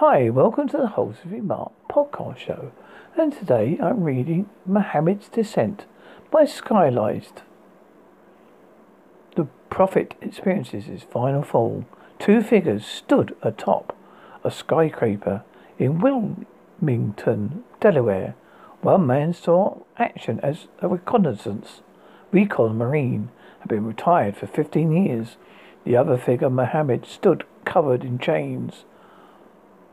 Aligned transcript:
Hi, 0.00 0.30
welcome 0.30 0.68
to 0.68 0.76
the 0.76 0.90
Halsey 0.90 1.40
Mark 1.40 1.72
podcast 1.90 2.36
show. 2.36 2.70
And 3.16 3.32
today 3.32 3.76
I'm 3.82 4.04
reading 4.04 4.48
Muhammad's 4.64 5.28
Descent 5.28 5.86
by 6.30 6.44
Skylerized. 6.44 7.42
The 9.34 9.48
Prophet 9.70 10.14
experiences 10.20 10.84
his 10.84 11.02
final 11.02 11.42
fall. 11.42 11.84
Two 12.20 12.42
figures 12.42 12.86
stood 12.86 13.34
atop 13.42 13.96
a 14.44 14.52
skyscraper 14.52 15.42
in 15.80 15.98
Wilmington, 15.98 17.64
Delaware. 17.80 18.36
One 18.82 19.04
man 19.04 19.32
saw 19.32 19.78
action 19.96 20.38
as 20.44 20.68
a 20.80 20.86
reconnaissance 20.86 21.82
recon 22.30 22.78
marine 22.78 23.30
had 23.58 23.68
been 23.68 23.84
retired 23.84 24.36
for 24.36 24.46
15 24.46 24.92
years. 24.92 25.38
The 25.82 25.96
other 25.96 26.16
figure, 26.16 26.50
Muhammad, 26.50 27.04
stood 27.04 27.42
covered 27.64 28.04
in 28.04 28.20
chains. 28.20 28.84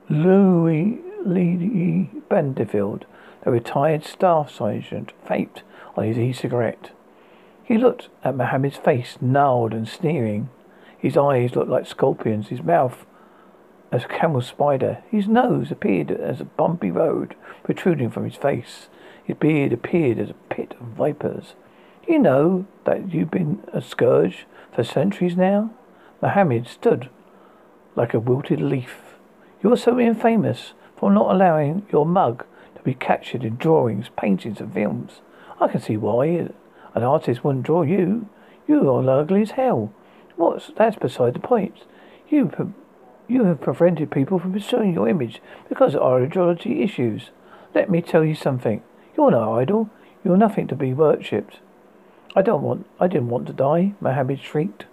Louis 0.07 0.99
Lee 1.25 2.09
Banderfield, 2.29 3.05
a 3.43 3.49
retired 3.49 4.03
staff 4.03 4.51
sergeant, 4.51 5.13
vaped 5.27 5.63
on 5.95 6.03
his 6.03 6.19
e-cigarette. 6.19 6.91
He 7.63 7.79
looked 7.79 8.09
at 8.23 8.35
Mohammed's 8.35 8.77
face, 8.77 9.17
gnarled 9.19 9.73
and 9.73 9.87
sneering. 9.87 10.49
His 10.95 11.17
eyes 11.17 11.55
looked 11.55 11.71
like 11.71 11.87
scorpions, 11.87 12.49
his 12.49 12.61
mouth 12.61 13.05
as 13.91 14.03
a 14.03 14.07
camel 14.07 14.41
spider. 14.41 14.99
His 15.09 15.27
nose 15.27 15.71
appeared 15.71 16.11
as 16.11 16.39
a 16.39 16.45
bumpy 16.45 16.91
road 16.91 17.35
protruding 17.63 18.11
from 18.11 18.25
his 18.25 18.35
face. 18.35 18.89
His 19.23 19.37
beard 19.37 19.73
appeared 19.73 20.19
as 20.19 20.29
a 20.29 20.35
pit 20.53 20.75
of 20.79 20.87
vipers. 20.87 21.55
You 22.07 22.19
know 22.19 22.67
that 22.83 23.11
you've 23.11 23.31
been 23.31 23.63
a 23.73 23.81
scourge 23.81 24.45
for 24.71 24.83
centuries 24.83 25.35
now? 25.35 25.71
Mohammed 26.21 26.67
stood 26.67 27.09
like 27.95 28.13
a 28.13 28.19
wilted 28.19 28.61
leaf. 28.61 29.14
You're 29.61 29.77
so 29.77 29.99
infamous 29.99 30.73
for 30.97 31.11
not 31.11 31.33
allowing 31.33 31.85
your 31.91 32.05
mug 32.05 32.45
to 32.75 32.81
be 32.83 32.93
captured 32.93 33.43
in 33.43 33.55
drawings, 33.55 34.09
paintings, 34.17 34.59
and 34.59 34.73
films. 34.73 35.21
I 35.59 35.67
can 35.67 35.81
see 35.81 35.97
why 35.97 36.25
an 36.25 37.03
artist 37.03 37.43
wouldn't 37.43 37.65
draw 37.65 37.83
you. 37.83 38.29
You 38.67 38.89
are 38.89 39.09
ugly 39.09 39.41
as 39.41 39.51
hell. 39.51 39.93
What's 40.35 40.71
that's 40.75 40.97
beside 40.97 41.33
the 41.33 41.39
point. 41.39 41.83
You 42.29 42.73
you 43.27 43.45
have 43.45 43.61
prevented 43.61 44.11
people 44.11 44.39
from 44.39 44.53
pursuing 44.53 44.93
your 44.93 45.07
image 45.07 45.41
because 45.69 45.95
of 45.95 46.03
ideology 46.03 46.83
issues. 46.83 47.31
Let 47.73 47.89
me 47.89 48.01
tell 48.01 48.23
you 48.23 48.35
something. 48.35 48.83
You're 49.17 49.31
no 49.31 49.53
idol. 49.53 49.89
You're 50.23 50.37
nothing 50.37 50.67
to 50.67 50.75
be 50.75 50.93
worshipped. 50.93 51.59
I 52.35 52.41
don't 52.41 52.63
want. 52.63 52.85
I 52.99 53.07
didn't 53.07 53.29
want 53.29 53.47
to 53.47 53.53
die. 53.53 53.93
Mohammed 53.99 54.41
shrieked. 54.41 54.85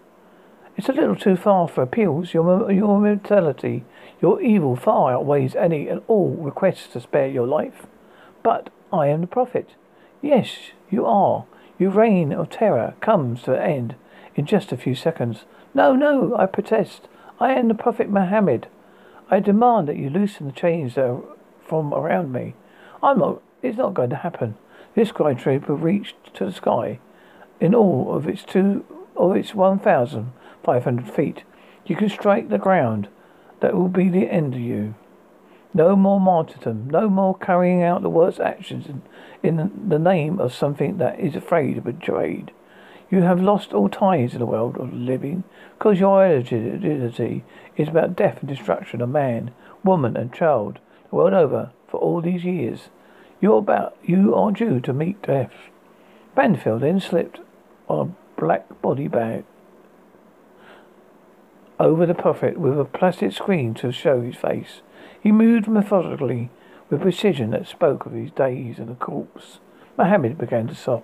It's 0.76 0.88
a 0.88 0.92
little 0.92 1.16
too 1.16 1.36
far 1.36 1.68
for 1.68 1.82
appeals. 1.82 2.32
Your 2.32 2.70
your 2.72 2.98
mentality, 2.98 3.84
your 4.20 4.40
evil 4.40 4.74
far 4.74 5.12
outweighs 5.12 5.54
any 5.54 5.88
and 5.88 6.02
all 6.08 6.30
requests 6.30 6.88
to 6.88 7.00
spare 7.00 7.28
your 7.28 7.46
life. 7.46 7.86
But 8.42 8.70
I 8.92 9.08
am 9.08 9.20
the 9.20 9.26
prophet. 9.26 9.70
Yes, 10.22 10.72
you 10.90 11.04
are. 11.04 11.44
Your 11.78 11.90
reign 11.90 12.32
of 12.32 12.48
terror 12.48 12.94
comes 13.00 13.42
to 13.42 13.54
an 13.54 13.62
end 13.62 13.94
in 14.34 14.46
just 14.46 14.72
a 14.72 14.76
few 14.76 14.94
seconds. 14.94 15.44
No, 15.74 15.94
no, 15.94 16.34
I 16.36 16.46
protest. 16.46 17.08
I 17.38 17.52
am 17.52 17.68
the 17.68 17.74
prophet 17.74 18.08
Mohammed. 18.08 18.68
I 19.30 19.40
demand 19.40 19.88
that 19.88 19.96
you 19.96 20.08
loosen 20.08 20.46
the 20.46 20.52
chains 20.52 20.94
that 20.94 21.04
are 21.04 21.22
from 21.66 21.92
around 21.92 22.32
me. 22.32 22.54
I'm 23.02 23.18
not. 23.18 23.42
It's 23.62 23.78
not 23.78 23.94
going 23.94 24.10
to 24.10 24.16
happen. 24.16 24.56
This 24.94 25.10
skyscraper 25.10 25.74
reached 25.74 26.34
to 26.34 26.46
the 26.46 26.52
sky 26.52 26.98
in 27.60 27.74
all 27.74 28.14
of 28.14 28.26
its 28.26 28.42
two 28.42 28.84
of 29.16 29.36
its 29.36 29.54
one 29.54 29.78
thousand 29.78 30.32
five 30.62 30.84
hundred 30.84 31.10
feet. 31.10 31.44
You 31.86 31.96
can 31.96 32.08
strike 32.08 32.48
the 32.48 32.58
ground. 32.58 33.08
That 33.60 33.74
will 33.74 33.88
be 33.88 34.08
the 34.08 34.28
end 34.28 34.54
of 34.54 34.60
you. 34.60 34.94
No 35.74 35.96
more 35.96 36.20
martyrdom. 36.20 36.90
No 36.90 37.08
more 37.08 37.36
carrying 37.36 37.82
out 37.82 38.02
the 38.02 38.10
worst 38.10 38.40
actions 38.40 38.86
in, 38.86 39.02
in 39.42 39.88
the 39.88 39.98
name 39.98 40.40
of 40.40 40.52
something 40.52 40.98
that 40.98 41.18
is 41.18 41.36
afraid 41.36 41.78
of 41.78 41.84
betrayed. 41.84 42.50
You 43.10 43.22
have 43.22 43.40
lost 43.40 43.72
all 43.72 43.88
ties 43.88 44.32
in 44.32 44.40
the 44.40 44.46
world 44.46 44.76
of 44.78 44.92
living 44.92 45.44
because 45.78 46.00
your 46.00 46.24
identity 46.24 47.44
is 47.76 47.88
about 47.88 48.16
death 48.16 48.38
and 48.40 48.48
destruction 48.48 49.00
of 49.00 49.10
man, 49.10 49.52
woman, 49.84 50.16
and 50.16 50.32
child 50.32 50.78
the 51.10 51.16
world 51.16 51.34
over 51.34 51.72
for 51.88 52.00
all 52.00 52.20
these 52.20 52.44
years. 52.44 52.88
You're 53.40 53.58
about 53.58 53.96
you 54.02 54.34
are 54.34 54.50
due 54.50 54.80
to 54.80 54.92
meet 54.92 55.22
death. 55.22 55.52
Banfield 56.34 56.82
then 56.82 57.00
slipped 57.00 57.40
on 57.88 58.08
a 58.08 58.40
black 58.40 58.80
body 58.80 59.08
bag 59.08 59.44
over 61.82 62.06
the 62.06 62.14
prophet 62.14 62.58
with 62.58 62.78
a 62.78 62.84
plastic 62.84 63.32
screen 63.32 63.74
to 63.74 63.90
show 63.90 64.20
his 64.20 64.36
face. 64.36 64.80
He 65.20 65.32
moved 65.32 65.66
methodically 65.66 66.50
with 66.88 67.02
precision 67.02 67.50
that 67.50 67.66
spoke 67.66 68.06
of 68.06 68.12
his 68.12 68.30
days 68.30 68.78
and 68.78 68.88
a 68.88 68.94
corpse. 68.94 69.58
Mohammed 69.98 70.38
began 70.38 70.68
to 70.68 70.74
sob. 70.74 71.02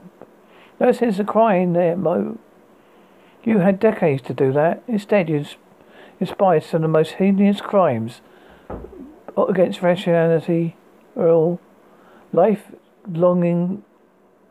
No 0.78 0.92
sense 0.92 1.18
of 1.18 1.26
crying 1.26 1.72
there, 1.72 1.96
Mo. 1.96 2.38
You 3.42 3.58
had 3.58 3.80
decades 3.80 4.22
to 4.22 4.34
do 4.34 4.52
that. 4.52 4.82
Instead, 4.86 5.28
you 5.28 5.44
inspired 6.20 6.62
some 6.62 6.78
of 6.78 6.82
the 6.82 6.88
most 6.88 7.12
heinous 7.12 7.60
crimes 7.60 8.20
against 9.36 9.82
rationality, 9.82 10.76
all 11.16 11.60
life-longing 12.32 13.82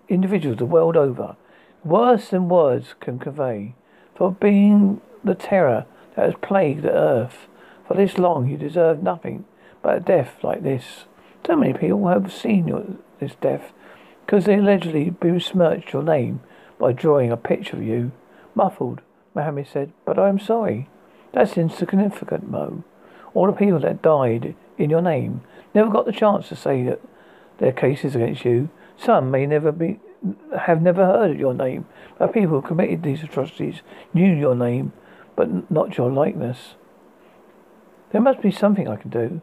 individuals 0.09 0.57
the 0.57 0.65
world 0.65 0.97
over 0.97 1.35
worse 1.83 2.29
than 2.29 2.49
words 2.49 2.95
can 2.99 3.17
convey. 3.19 3.75
For 4.15 4.31
being 4.31 5.01
the 5.23 5.35
terror 5.35 5.85
that 6.17 6.25
has 6.25 6.33
plagued 6.41 6.81
the 6.81 6.91
earth 6.91 7.47
for 7.87 7.93
this 7.93 8.17
long, 8.17 8.49
you 8.49 8.57
deserve 8.57 9.01
nothing 9.01 9.45
but 9.81 9.97
a 9.97 9.99
death 9.99 10.43
like 10.43 10.63
this. 10.63 11.05
So 11.45 11.55
many 11.55 11.73
people 11.73 12.07
have 12.07 12.33
seen 12.33 12.67
your, 12.67 12.83
this 13.19 13.35
death 13.39 13.71
because 14.25 14.45
they 14.45 14.55
allegedly 14.55 15.11
besmirched 15.11 15.93
your 15.93 16.03
name 16.03 16.41
by 16.77 16.91
drawing 16.91 17.31
a 17.31 17.37
picture 17.37 17.77
of 17.77 17.83
you. 17.83 18.11
Muffled, 18.55 19.01
Mohammed 19.35 19.67
said, 19.71 19.93
but 20.03 20.19
I'm 20.19 20.39
sorry. 20.39 20.89
That's 21.31 21.57
insignificant, 21.57 22.49
Mo. 22.49 22.83
All 23.33 23.45
the 23.45 23.53
people 23.53 23.79
that 23.79 24.01
died 24.01 24.55
in 24.77 24.89
your 24.89 25.01
name 25.01 25.41
never 25.73 25.91
got 25.91 26.05
the 26.05 26.11
chance 26.11 26.49
to 26.49 26.55
say 26.55 26.83
that 26.83 26.99
their 27.59 27.71
cases 27.71 28.15
against 28.15 28.43
you. 28.43 28.69
Some 28.97 29.29
may 29.29 29.45
never 29.45 29.71
be 29.71 29.99
have 30.57 30.81
never 30.81 31.05
heard 31.05 31.29
of 31.29 31.39
your 31.39 31.53
name, 31.53 31.85
but 32.17 32.33
people 32.33 32.59
who 32.59 32.67
committed 32.67 33.03
these 33.03 33.21
atrocities 33.21 33.81
knew 34.15 34.33
your 34.33 34.55
name, 34.55 34.91
but 35.37 35.71
not 35.71 35.97
your 35.97 36.11
likeness. 36.11 36.75
There 38.11 38.19
must 38.19 38.41
be 38.41 38.51
something 38.51 38.89
I 38.89 38.97
can 38.97 39.09
do. 39.09 39.41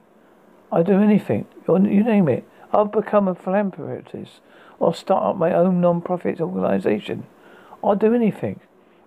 I'd 0.70 0.86
do 0.86 1.00
anything. 1.00 1.46
you 1.66 1.78
name 1.78 2.28
it. 2.28 2.46
I'll 2.72 2.84
become 2.84 3.28
a 3.28 3.34
philanthropist 3.34 4.40
or 4.78 4.94
start 4.94 5.24
up 5.24 5.36
my 5.36 5.54
own 5.54 5.80
non-profit 5.80 6.40
organization. 6.40 7.24
I'll 7.82 7.94
do 7.94 8.12
anything. 8.12 8.60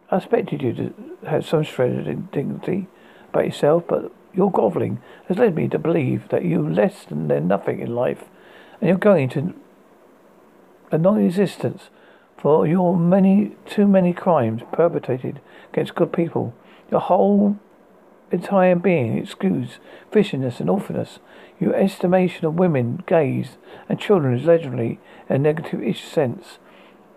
I 0.09 0.17
expected 0.17 0.63
you 0.63 0.73
to 0.73 0.93
have 1.27 1.45
some 1.45 1.63
shred 1.63 2.07
of 2.07 2.31
dignity 2.31 2.87
about 3.29 3.45
yourself, 3.45 3.83
but 3.87 4.11
your 4.33 4.49
groveling 4.49 5.01
has 5.27 5.37
led 5.37 5.55
me 5.55 5.67
to 5.67 5.77
believe 5.77 6.29
that 6.29 6.45
you're 6.45 6.69
less 6.69 7.03
than 7.03 7.27
nothing 7.47 7.81
in 7.81 7.93
life, 7.93 8.23
and 8.79 8.87
you're 8.87 8.97
going 8.97 9.27
to 9.29 9.53
a 10.91 10.97
non-existence 10.97 11.89
for 12.37 12.65
your 12.65 12.95
many, 12.95 13.55
too 13.65 13.87
many 13.87 14.13
crimes 14.13 14.61
perpetrated 14.71 15.41
against 15.73 15.95
good 15.95 16.13
people. 16.13 16.53
Your 16.91 17.01
whole 17.01 17.57
entire 18.31 18.75
being 18.75 19.17
excludes 19.17 19.79
fishiness 20.11 20.59
and 20.59 20.69
awfulness. 20.69 21.19
Your 21.59 21.75
estimation 21.75 22.45
of 22.45 22.55
women, 22.55 23.03
gays, 23.07 23.57
and 23.89 23.99
children 23.99 24.37
is 24.37 24.45
legendary 24.45 24.99
in 25.29 25.35
a 25.35 25.39
negative-ish 25.39 26.03
sense. 26.03 26.59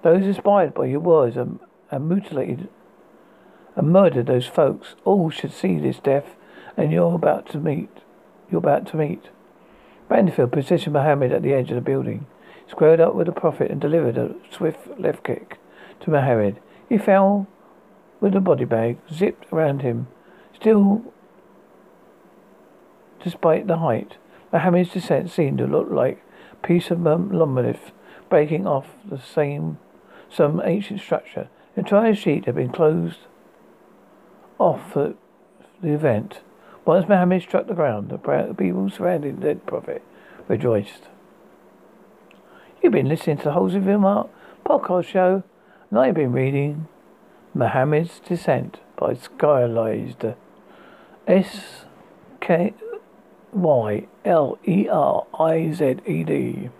Those 0.03 0.25
inspired 0.25 0.75
by 0.75 0.87
your 0.87 1.01
words 1.01 1.37
are, 1.37 1.49
are 1.93 1.99
mutilated 1.99 2.69
and 3.77 3.93
murdered 3.93 4.27
those 4.27 4.47
folks. 4.47 4.95
All 5.05 5.31
should 5.31 5.53
see 5.53 5.79
this 5.79 5.99
death 5.99 6.37
and 6.77 6.93
you're 6.93 7.15
about 7.15 7.49
to 7.51 7.59
meet. 7.59 7.91
You're 8.51 8.59
about 8.59 8.87
to 8.89 8.97
meet. 8.97 9.29
Banderfield 10.09 10.53
positioned 10.53 10.95
Mohammed 10.95 11.33
at 11.33 11.43
the 11.43 11.53
edge 11.53 11.71
of 11.71 11.77
the 11.77 11.81
building 11.81 12.27
squared 12.71 13.01
up 13.01 13.15
with 13.15 13.27
the 13.27 13.33
prophet 13.33 13.71
and 13.71 13.81
delivered 13.81 14.17
a 14.17 14.35
swift 14.51 14.87
left 14.99 15.25
kick 15.25 15.59
to 16.01 16.11
Mohammed. 16.11 16.61
He 16.89 16.99
fell 16.99 17.47
with 18.21 18.35
a 18.35 18.41
body 18.41 18.65
bag 18.65 18.99
zipped 19.13 19.51
around 19.53 19.83
him. 19.83 20.09
Still, 20.55 21.03
despite 23.23 23.67
the 23.67 23.79
height, 23.79 24.17
Mohammed's 24.53 24.93
descent 24.93 25.31
seemed 25.31 25.59
to 25.59 25.67
look 25.67 25.89
like 25.91 26.23
a 26.53 26.67
piece 26.67 26.91
of 26.91 27.07
um, 27.07 27.29
monolith 27.31 27.93
breaking 28.29 28.67
off 28.67 28.87
the 29.05 29.19
same 29.19 29.79
some 30.31 30.61
ancient 30.65 31.01
structure. 31.01 31.49
The 31.75 31.81
entire 31.81 32.15
sheet 32.15 32.47
had 32.47 32.55
been 32.55 32.71
closed 32.71 33.21
off 34.59 34.93
for 34.93 35.15
the 35.83 35.91
event. 35.91 36.41
Once 36.85 37.09
Mohammed 37.09 37.43
struck 37.43 37.67
the 37.67 37.75
ground, 37.75 38.11
the 38.11 38.55
people 38.57 38.91
surrounding 38.91 39.37
the 39.37 39.47
dead 39.47 39.67
prophet 39.67 40.03
rejoiced. 40.49 41.05
You've 42.83 42.93
been 42.93 43.09
listening 43.09 43.39
to 43.39 43.45
the 43.45 43.53
Halsey 43.53 43.79
Mark 43.79 44.31
podcast 44.65 45.07
show, 45.07 45.43
and 45.91 45.99
I've 45.99 46.15
been 46.15 46.33
reading 46.33 46.89
Muhammad's 47.53 48.21
Descent 48.21 48.79
by 48.97 49.15
Skylerized. 49.15 50.37
S 51.27 51.85
K 52.41 52.75
Y 53.53 54.07
L 54.25 54.59
E 54.67 54.89
R 54.89 55.27
I 55.39 55.73
Z 55.73 55.97
E 56.07 56.23
D. 56.23 56.71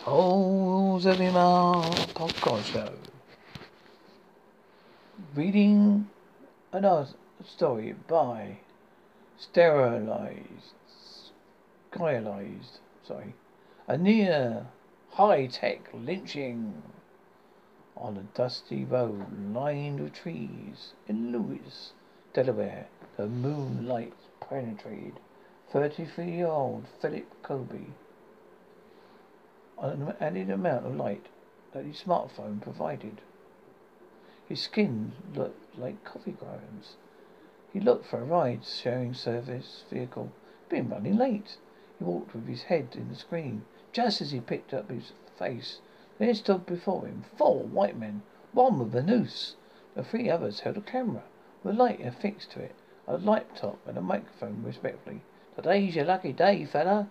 Holes 0.00 1.04
mouth 1.04 2.14
podcast 2.14 2.64
show. 2.64 2.92
Reading 5.34 6.08
another 6.72 7.08
story 7.44 7.94
by 8.08 8.58
Sterilized, 9.36 10.74
Skyalized, 11.92 12.78
sorry, 13.06 13.34
a 13.86 13.98
near 13.98 14.66
high-tech 15.10 15.90
lynching 15.92 16.82
on 17.96 18.16
a 18.16 18.36
dusty 18.36 18.84
road 18.84 19.26
lined 19.52 20.00
with 20.00 20.14
trees 20.14 20.92
in 21.06 21.32
Lewes, 21.32 21.92
Delaware. 22.32 22.86
The 23.16 23.26
moonlight 23.26 24.14
penetrated 24.40 25.20
33-year-old 25.72 26.86
Philip 27.00 27.42
Kobe 27.42 27.86
an 29.78 30.14
added 30.20 30.50
amount 30.50 30.86
of 30.86 30.96
light 30.96 31.26
that 31.72 31.84
his 31.84 32.02
smartphone 32.02 32.60
provided. 32.60 33.20
His 34.48 34.62
skin 34.62 35.12
looked 35.34 35.76
like 35.78 36.04
coffee 36.04 36.32
grounds. 36.32 36.96
He 37.72 37.80
looked 37.80 38.06
for 38.06 38.20
a 38.20 38.24
ride 38.24 38.64
sharing 38.64 39.14
service 39.14 39.84
vehicle. 39.90 40.32
Been 40.68 40.88
running 40.88 41.16
late. 41.16 41.56
He 41.98 42.04
walked 42.04 42.34
with 42.34 42.46
his 42.46 42.64
head 42.64 42.88
in 42.94 43.08
the 43.08 43.16
screen. 43.16 43.64
Just 43.92 44.20
as 44.20 44.30
he 44.30 44.40
picked 44.40 44.72
up 44.72 44.90
his 44.90 45.12
face, 45.38 45.80
there 46.18 46.34
stood 46.34 46.66
before 46.66 47.06
him 47.06 47.24
four 47.36 47.60
white 47.60 47.98
men, 47.98 48.22
one 48.52 48.78
with 48.78 48.94
a 48.94 49.02
noose. 49.02 49.56
The 49.94 50.04
three 50.04 50.30
others 50.30 50.60
held 50.60 50.76
a 50.76 50.80
camera 50.80 51.24
with 51.62 51.74
a 51.74 51.78
light 51.78 52.00
affixed 52.00 52.52
to 52.52 52.60
it 52.60 52.74
a 53.06 53.18
laptop 53.18 53.78
and 53.86 53.98
a 53.98 54.00
microphone 54.00 54.62
respectfully. 54.62 55.20
Today's 55.56 55.94
your 55.94 56.06
lucky 56.06 56.32
day, 56.32 56.64
fella, 56.64 57.10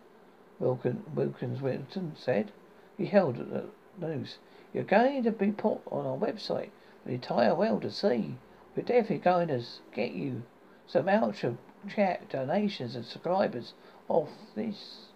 Wilkins, 0.59 1.05
Wilkins 1.15 1.61
Wilton 1.61 2.13
said. 2.15 2.51
He 2.97 3.05
held 3.05 3.35
the 3.35 3.65
noose. 3.99 4.39
You're 4.73 4.83
going 4.83 5.23
to 5.23 5.31
be 5.31 5.51
put 5.51 5.81
on 5.91 6.05
our 6.05 6.17
website 6.17 6.71
for 7.01 7.09
the 7.09 7.13
entire 7.13 7.53
world 7.53 7.83
to 7.83 7.91
see. 7.91 8.37
We're 8.75 8.83
definitely 8.83 9.19
going 9.19 9.49
to 9.49 9.63
get 9.93 10.13
you 10.13 10.43
some 10.87 11.07
ultra 11.07 11.57
chat 11.87 12.29
donations 12.29 12.95
and 12.95 13.05
subscribers 13.05 13.73
off 14.07 14.29
this 14.55 15.07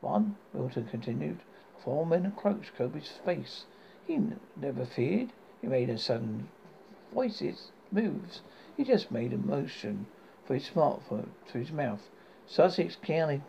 one, 0.00 0.36
Wilton 0.54 0.86
continued. 0.86 1.40
Four 1.84 2.06
men 2.06 2.26
approached 2.26 2.76
Kobe's 2.76 3.08
face. 3.08 3.66
He 4.06 4.20
never 4.56 4.84
feared. 4.84 5.32
He 5.60 5.66
made 5.66 5.90
a 5.90 5.98
sudden 5.98 6.48
voices 7.12 7.72
moves 7.90 8.42
he 8.78 8.84
just 8.84 9.10
made 9.10 9.32
a 9.32 9.36
motion 9.36 10.06
for 10.44 10.54
his 10.54 10.70
smartphone 10.70 11.30
to 11.48 11.58
his 11.58 11.72
mouth. 11.72 12.08
Sussex 12.46 12.94
County 12.94 13.42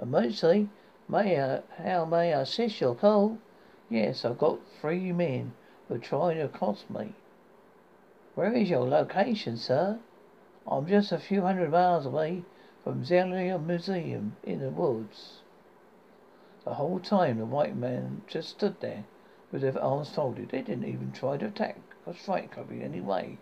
Emergency? 0.00 0.68
May 1.08 1.40
I, 1.40 1.60
how 1.80 2.04
may 2.04 2.34
I 2.34 2.40
assist 2.40 2.80
your 2.80 2.96
call? 2.96 3.38
Yes, 3.88 4.24
I've 4.24 4.38
got 4.38 4.58
three 4.80 5.12
men 5.12 5.52
who 5.86 5.94
are 5.94 5.98
trying 5.98 6.38
to 6.38 6.46
accost 6.46 6.90
me. 6.90 7.14
Where 8.34 8.52
is 8.52 8.68
your 8.68 8.88
location, 8.88 9.56
sir? 9.56 10.00
I'm 10.66 10.88
just 10.88 11.12
a 11.12 11.18
few 11.18 11.42
hundred 11.42 11.70
miles 11.70 12.04
away 12.04 12.42
from 12.82 13.04
Zelia 13.04 13.58
Museum 13.60 14.34
in 14.42 14.58
the 14.58 14.70
woods. 14.70 15.41
The 16.64 16.74
whole 16.74 17.00
time 17.00 17.38
the 17.38 17.44
white 17.44 17.74
men 17.74 18.22
just 18.28 18.50
stood 18.50 18.80
there 18.80 19.04
with 19.50 19.62
their 19.62 19.82
arms 19.82 20.10
folded. 20.14 20.50
They 20.50 20.62
didn't 20.62 20.84
even 20.84 21.10
try 21.10 21.36
to 21.36 21.46
attack 21.46 21.80
or 22.06 22.14
strike 22.14 22.52
Kobe 22.52 22.80
anyway. 22.80 23.38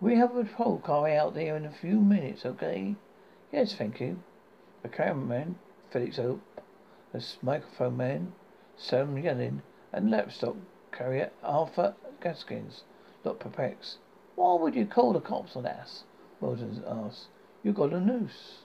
We 0.00 0.16
have 0.16 0.34
a 0.34 0.44
patrol 0.44 0.78
car 0.78 1.08
out 1.08 1.34
there 1.34 1.54
in 1.54 1.66
a 1.66 1.70
few 1.70 2.00
minutes, 2.00 2.46
okay? 2.46 2.96
Yes, 3.52 3.74
thank 3.74 4.00
you. 4.00 4.22
The 4.82 4.88
cameraman, 4.88 5.58
Felix 5.90 6.16
Hope, 6.16 6.40
the 7.12 7.24
microphone 7.42 7.98
man, 7.98 8.32
Sam 8.76 9.16
Yellen, 9.16 9.60
and 9.92 10.10
laptop 10.10 10.56
carrier 10.92 11.30
Arthur 11.42 11.94
Gaskins 12.22 12.84
looked 13.22 13.40
perplexed. 13.40 13.98
Why 14.34 14.54
would 14.54 14.74
you 14.74 14.86
call 14.86 15.12
the 15.12 15.20
cops 15.20 15.56
on 15.56 15.66
us? 15.66 16.04
Wilton 16.40 16.82
asked. 16.88 17.26
You 17.62 17.72
got 17.72 17.92
a 17.92 18.00
noose. 18.00 18.64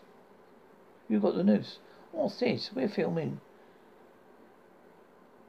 You 1.09 1.19
got 1.19 1.35
the 1.35 1.43
noose. 1.43 1.79
What's 2.11 2.39
this? 2.39 2.71
We're 2.73 2.87
filming. 2.87 3.41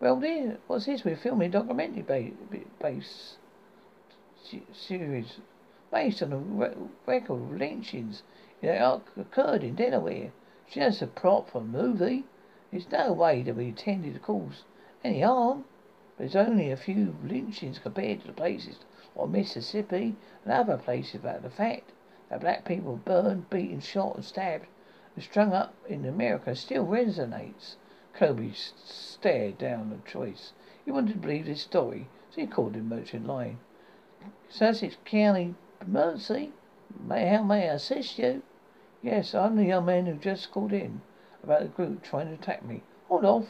Well, 0.00 0.19
dear, 0.19 0.56
what's 0.67 0.87
this? 0.87 1.05
We're 1.05 1.14
filming 1.14 1.50
a 1.50 1.52
documentary 1.52 2.00
ba- 2.00 2.61
base 2.81 3.37
series 4.73 5.41
based 5.93 6.23
on 6.23 6.32
a 6.32 6.38
re- 6.38 6.75
record 7.05 7.43
of 7.43 7.52
lynchings 7.52 8.23
that 8.62 9.02
occurred 9.19 9.62
in 9.62 9.75
Delaware. 9.75 10.32
Just 10.70 11.02
a 11.02 11.06
prop 11.06 11.50
for 11.50 11.58
a 11.58 11.64
movie. 11.64 12.25
There's 12.70 12.91
no 12.91 13.12
way 13.12 13.43
that 13.43 13.55
we 13.55 13.67
intended 13.67 14.14
to 14.14 14.20
cause 14.20 14.64
any 15.05 15.20
harm. 15.20 15.67
There's 16.17 16.35
only 16.35 16.70
a 16.70 16.79
few 16.79 17.14
lynchings 17.23 17.79
compared 17.79 18.23
to 18.23 18.29
the 18.29 18.32
places 18.32 18.79
like 19.14 19.29
Mississippi 19.29 20.17
and 20.44 20.52
other 20.55 20.79
places, 20.79 21.20
but 21.23 21.43
the 21.43 21.50
fact 21.50 21.93
that 22.31 22.41
black 22.41 22.64
people 22.64 22.97
burned, 22.97 23.50
beaten, 23.50 23.81
shot, 23.81 24.17
and 24.17 24.25
stabbed 24.25 24.67
and 25.14 25.23
strung 25.23 25.52
up 25.52 25.75
in 25.87 26.06
America 26.06 26.56
still 26.56 26.87
resonates. 26.87 27.75
Kobe 28.20 28.50
stared 28.52 29.56
down 29.56 29.90
at 29.94 30.05
choice. 30.05 30.52
He 30.84 30.90
wanted 30.90 31.14
to 31.14 31.19
believe 31.20 31.46
this 31.46 31.62
story, 31.62 32.06
so 32.28 32.43
he 32.43 32.46
called 32.46 32.75
him 32.75 32.90
Merchant 32.90 33.26
Line. 33.26 33.61
Sussex 34.46 34.99
County 35.06 35.55
Mercy, 35.87 36.52
may, 37.02 37.28
how 37.28 37.43
may 37.43 37.70
I 37.70 37.72
assist 37.72 38.19
you? 38.19 38.43
Yes, 39.00 39.34
I'm 39.34 39.56
the 39.56 39.64
young 39.64 39.87
man 39.87 40.05
who 40.05 40.17
just 40.17 40.52
called 40.52 40.75
in 40.75 41.00
about 41.43 41.62
the 41.62 41.69
group 41.69 42.02
trying 42.02 42.26
to 42.26 42.34
attack 42.34 42.62
me. 42.62 42.82
Hold 43.08 43.25
off. 43.25 43.46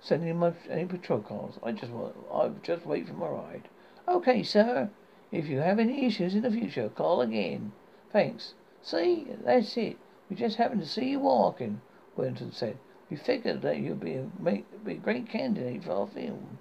Sending 0.00 0.36
my 0.36 0.52
any 0.68 0.86
patrol 0.86 1.20
cars. 1.20 1.60
I 1.62 1.70
just 1.70 1.92
want 1.92 2.16
I 2.34 2.48
just 2.64 2.84
wait 2.86 3.06
for 3.06 3.14
my 3.14 3.28
ride. 3.28 3.68
Okay, 4.08 4.42
sir. 4.42 4.90
If 5.30 5.46
you 5.46 5.58
have 5.58 5.78
any 5.78 6.06
issues 6.06 6.34
in 6.34 6.42
the 6.42 6.50
future, 6.50 6.88
call 6.88 7.20
again. 7.20 7.70
Thanks. 8.12 8.54
See, 8.82 9.28
that's 9.44 9.76
it. 9.76 9.96
We 10.28 10.34
just 10.34 10.56
happened 10.56 10.80
to 10.80 10.88
see 10.88 11.10
you 11.10 11.20
walking, 11.20 11.82
Winton 12.16 12.50
said. 12.50 12.78
We 13.10 13.16
figured 13.16 13.62
that 13.62 13.78
you'd 13.78 14.00
be 14.00 14.14
a, 14.14 14.26
make, 14.38 14.84
be 14.84 14.92
a 14.92 14.96
great 14.96 15.28
candidate 15.28 15.84
for 15.84 15.92
our 15.92 16.06
film. 16.06 16.58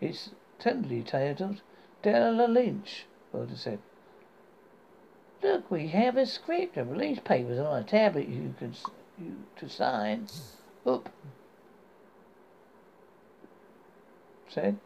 It's 0.00 0.30
tentatively 0.58 1.02
titled 1.02 1.60
Della 2.02 2.46
Lynch, 2.48 3.06
Winton 3.32 3.56
said. 3.56 3.78
Look, 5.42 5.70
we 5.70 5.88
have 5.88 6.16
a 6.16 6.24
script 6.24 6.78
of 6.78 6.90
release 6.90 7.20
papers 7.20 7.58
on 7.58 7.82
a 7.82 7.84
tablet 7.84 8.28
you 8.28 8.54
can 8.58 8.74
you 9.18 9.36
to 9.56 9.68
sign. 9.68 10.26
Up. 10.86 11.10
Said. 14.48 14.78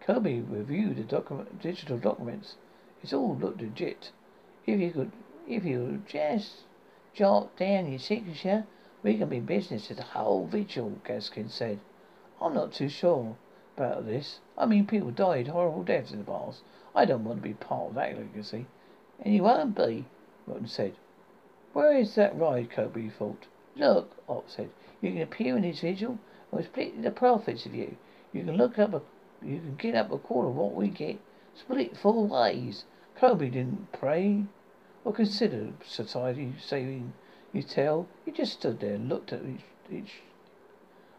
Kobe 0.00 0.40
reviewed 0.40 0.96
the 0.96 1.02
document, 1.02 1.62
digital 1.62 1.96
documents. 1.96 2.56
It's 3.02 3.12
all 3.12 3.36
looked 3.36 3.60
legit. 3.60 4.10
If 4.66 4.80
you 4.80 4.90
could, 4.90 5.12
if 5.48 5.64
you 5.64 6.02
just 6.06 6.64
jot 7.14 7.56
down 7.56 7.90
your 7.90 7.98
signature, 7.98 8.66
we 9.02 9.18
can 9.18 9.28
be 9.28 9.40
business 9.40 9.88
to 9.88 9.94
the 9.94 10.02
whole 10.02 10.46
vigil. 10.46 11.00
Gaskin 11.04 11.50
said. 11.50 11.80
I'm 12.40 12.54
not 12.54 12.72
too 12.72 12.88
sure 12.88 13.36
about 13.76 14.06
this. 14.06 14.40
I 14.56 14.66
mean, 14.66 14.86
people 14.86 15.10
died 15.10 15.48
horrible 15.48 15.82
deaths 15.82 16.12
in 16.12 16.18
the 16.18 16.24
past. 16.24 16.62
I 16.94 17.04
don't 17.04 17.24
want 17.24 17.42
to 17.42 17.48
be 17.48 17.54
part 17.54 17.90
of 17.90 17.94
that 17.94 18.16
legacy. 18.16 18.66
And 19.20 19.34
you 19.34 19.44
won't 19.44 19.76
be, 19.76 20.06
Rotten 20.46 20.66
said. 20.66 20.94
Where 21.72 21.96
is 21.96 22.14
that 22.16 22.36
ride, 22.36 22.70
Kobe 22.70 23.08
thought. 23.08 23.46
Look, 23.76 24.16
Op 24.28 24.50
said. 24.50 24.70
You 25.00 25.12
can 25.12 25.22
appear 25.22 25.56
in 25.56 25.62
this 25.62 25.80
vigil, 25.80 26.10
and 26.10 26.18
we'll 26.50 26.64
split 26.64 27.02
the 27.02 27.10
profits 27.10 27.64
of 27.66 27.74
you. 27.74 27.96
You 28.32 28.44
can 28.44 28.56
look 28.56 28.78
up 28.78 28.94
a 28.94 29.02
you 29.44 29.58
can 29.58 29.74
get 29.74 29.96
up 29.96 30.12
a 30.12 30.18
quarter 30.18 30.48
of 30.48 30.54
what 30.54 30.74
we 30.74 30.88
get. 30.88 31.18
Split 31.54 31.96
four 31.96 32.26
ways. 32.26 32.84
Kobe 33.16 33.50
didn't 33.50 33.92
pray 33.92 34.44
or 35.04 35.12
consider 35.12 35.72
society 35.84 36.54
saving 36.60 37.12
his 37.52 37.66
tell? 37.66 38.06
You 38.26 38.32
just 38.32 38.54
stood 38.54 38.80
there 38.80 38.94
and 38.94 39.08
looked 39.08 39.32
at 39.32 39.42
each, 39.44 39.64
each 39.90 40.12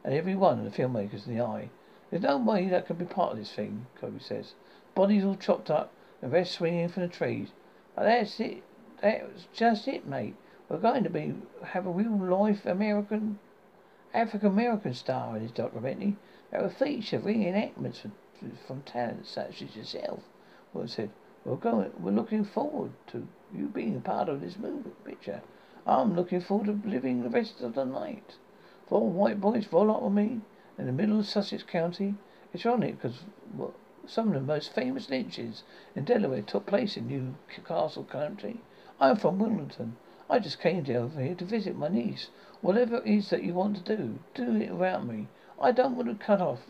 and 0.03 0.13
every 0.13 0.35
one 0.35 0.59
of 0.59 0.65
the 0.65 0.81
filmmakers 0.81 1.27
in 1.27 1.35
the 1.35 1.43
eye. 1.43 1.69
There's 2.09 2.23
no 2.23 2.37
way 2.37 2.67
that 2.69 2.87
can 2.87 2.97
be 2.97 3.05
part 3.05 3.31
of 3.31 3.37
this 3.37 3.51
thing, 3.51 3.87
Kobe 3.99 4.19
says. 4.19 4.53
Bodies 4.95 5.23
all 5.23 5.35
chopped 5.35 5.71
up, 5.71 5.91
the 6.21 6.27
rest 6.27 6.53
swinging 6.53 6.89
from 6.89 7.03
the 7.03 7.09
trees. 7.09 7.49
But 7.95 8.03
that's 8.03 8.39
it. 8.39 8.63
That's 9.01 9.47
just 9.53 9.87
it, 9.87 10.05
mate. 10.05 10.35
We're 10.69 10.77
going 10.77 11.03
to 11.03 11.09
be 11.09 11.35
have 11.63 11.85
a 11.85 11.91
real 11.91 12.17
life 12.17 12.65
American, 12.65 13.39
African 14.13 14.49
American 14.49 14.93
star 14.93 15.35
in 15.37 15.43
this 15.43 15.51
documentary 15.51 16.15
that 16.51 16.61
will 16.61 16.69
feature 16.69 17.19
reenactments 17.19 18.01
from, 18.01 18.11
from 18.67 18.81
talents 18.83 19.29
such 19.29 19.61
as 19.61 19.75
yourself. 19.75 20.21
Well 20.73 20.87
said. 20.87 21.09
We're 21.45 21.57
going. 21.57 21.91
We're 21.99 22.11
looking 22.11 22.45
forward 22.45 22.91
to 23.07 23.27
you 23.53 23.67
being 23.67 23.99
part 24.01 24.29
of 24.29 24.39
this 24.39 24.57
movie 24.57 24.91
picture. 25.03 25.41
I'm 25.85 26.15
looking 26.15 26.39
forward 26.39 26.67
to 26.67 26.89
living 26.89 27.23
the 27.23 27.29
rest 27.29 27.61
of 27.61 27.75
the 27.75 27.83
night. 27.83 28.37
Four 28.87 29.09
white 29.09 29.41
boys 29.41 29.67
roll 29.71 29.91
up 29.91 30.01
on 30.01 30.15
me 30.15 30.39
in 30.77 30.85
the 30.85 30.93
middle 30.93 31.19
of 31.19 31.25
Sussex 31.25 31.63
County. 31.63 32.15
It's 32.53 32.65
ironic 32.65 33.01
because 33.01 33.23
well, 33.53 33.73
some 34.05 34.29
of 34.29 34.33
the 34.33 34.41
most 34.41 34.73
famous 34.73 35.09
lynchings 35.09 35.63
in 35.95 36.05
Delaware 36.05 36.41
took 36.41 36.65
place 36.65 36.95
in 36.95 37.07
Newcastle 37.07 38.05
County. 38.05 38.61
I'm 38.99 39.17
from 39.17 39.39
Wilmington. 39.39 39.97
I 40.29 40.39
just 40.39 40.61
came 40.61 40.85
over 40.95 41.21
here 41.21 41.35
to 41.35 41.45
visit 41.45 41.75
my 41.75 41.89
niece. 41.89 42.29
Whatever 42.61 42.97
it 42.97 43.05
is 43.05 43.29
that 43.29 43.43
you 43.43 43.53
want 43.53 43.85
to 43.85 43.97
do, 43.97 44.19
do 44.33 44.55
it 44.55 44.71
without 44.71 45.05
me. 45.05 45.27
I 45.59 45.71
don't 45.71 45.97
want 45.97 46.07
to 46.07 46.25
cut 46.25 46.39
off 46.39 46.61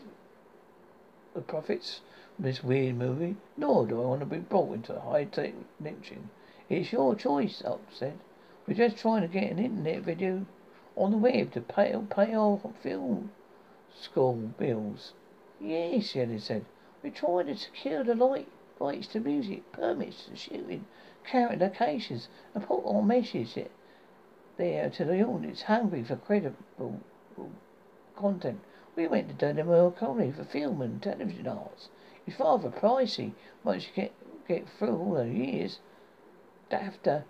the 1.34 1.40
profits 1.40 2.00
from 2.34 2.46
this 2.46 2.64
weird 2.64 2.96
movie, 2.96 3.36
nor 3.56 3.86
do 3.86 4.02
I 4.02 4.06
want 4.06 4.20
to 4.20 4.26
be 4.26 4.38
brought 4.38 4.74
into 4.74 4.98
high-tech 4.98 5.54
lynching. 5.80 6.30
It's 6.68 6.92
your 6.92 7.14
choice, 7.14 7.62
Up 7.64 7.80
said. 7.92 8.18
We're 8.66 8.74
just 8.74 8.96
trying 8.96 9.20
to 9.20 9.28
get 9.28 9.50
an 9.52 9.58
internet 9.58 10.02
video 10.02 10.46
on 10.96 11.10
the 11.10 11.18
web 11.18 11.52
to 11.52 11.60
pay, 11.60 11.94
pay 12.08 12.34
our 12.34 12.58
film 12.82 13.30
school 13.94 14.54
bills. 14.58 15.12
Yes, 15.60 16.14
Yellow 16.14 16.38
said. 16.38 16.64
We're 17.02 17.10
trying 17.10 17.46
to 17.46 17.56
secure 17.56 18.02
the 18.02 18.14
light, 18.14 18.48
rights 18.80 19.06
to 19.08 19.20
music, 19.20 19.70
permits 19.72 20.24
to 20.26 20.36
shooting, 20.36 20.86
current 21.30 21.60
locations, 21.60 22.28
and 22.54 22.66
put 22.66 22.86
our 22.86 23.02
message 23.02 23.58
there 24.56 24.88
to 24.88 25.04
the 25.04 25.22
audience 25.22 25.62
hungry 25.62 26.02
for 26.02 26.16
credible 26.16 27.00
content. 28.16 28.60
We 28.96 29.06
went 29.06 29.28
to 29.28 29.34
Dynamo 29.34 29.90
College 29.90 30.36
for 30.36 30.44
film 30.44 30.80
and 30.80 31.02
television 31.02 31.48
arts. 31.48 31.90
It's 32.26 32.40
rather 32.40 32.70
pricey 32.70 33.32
once 33.62 33.88
you 33.88 33.92
get 33.94 34.12
get 34.48 34.68
through 34.68 34.96
all 34.96 35.14
the 35.14 35.28
years. 35.28 35.80
Dafter 36.70 37.24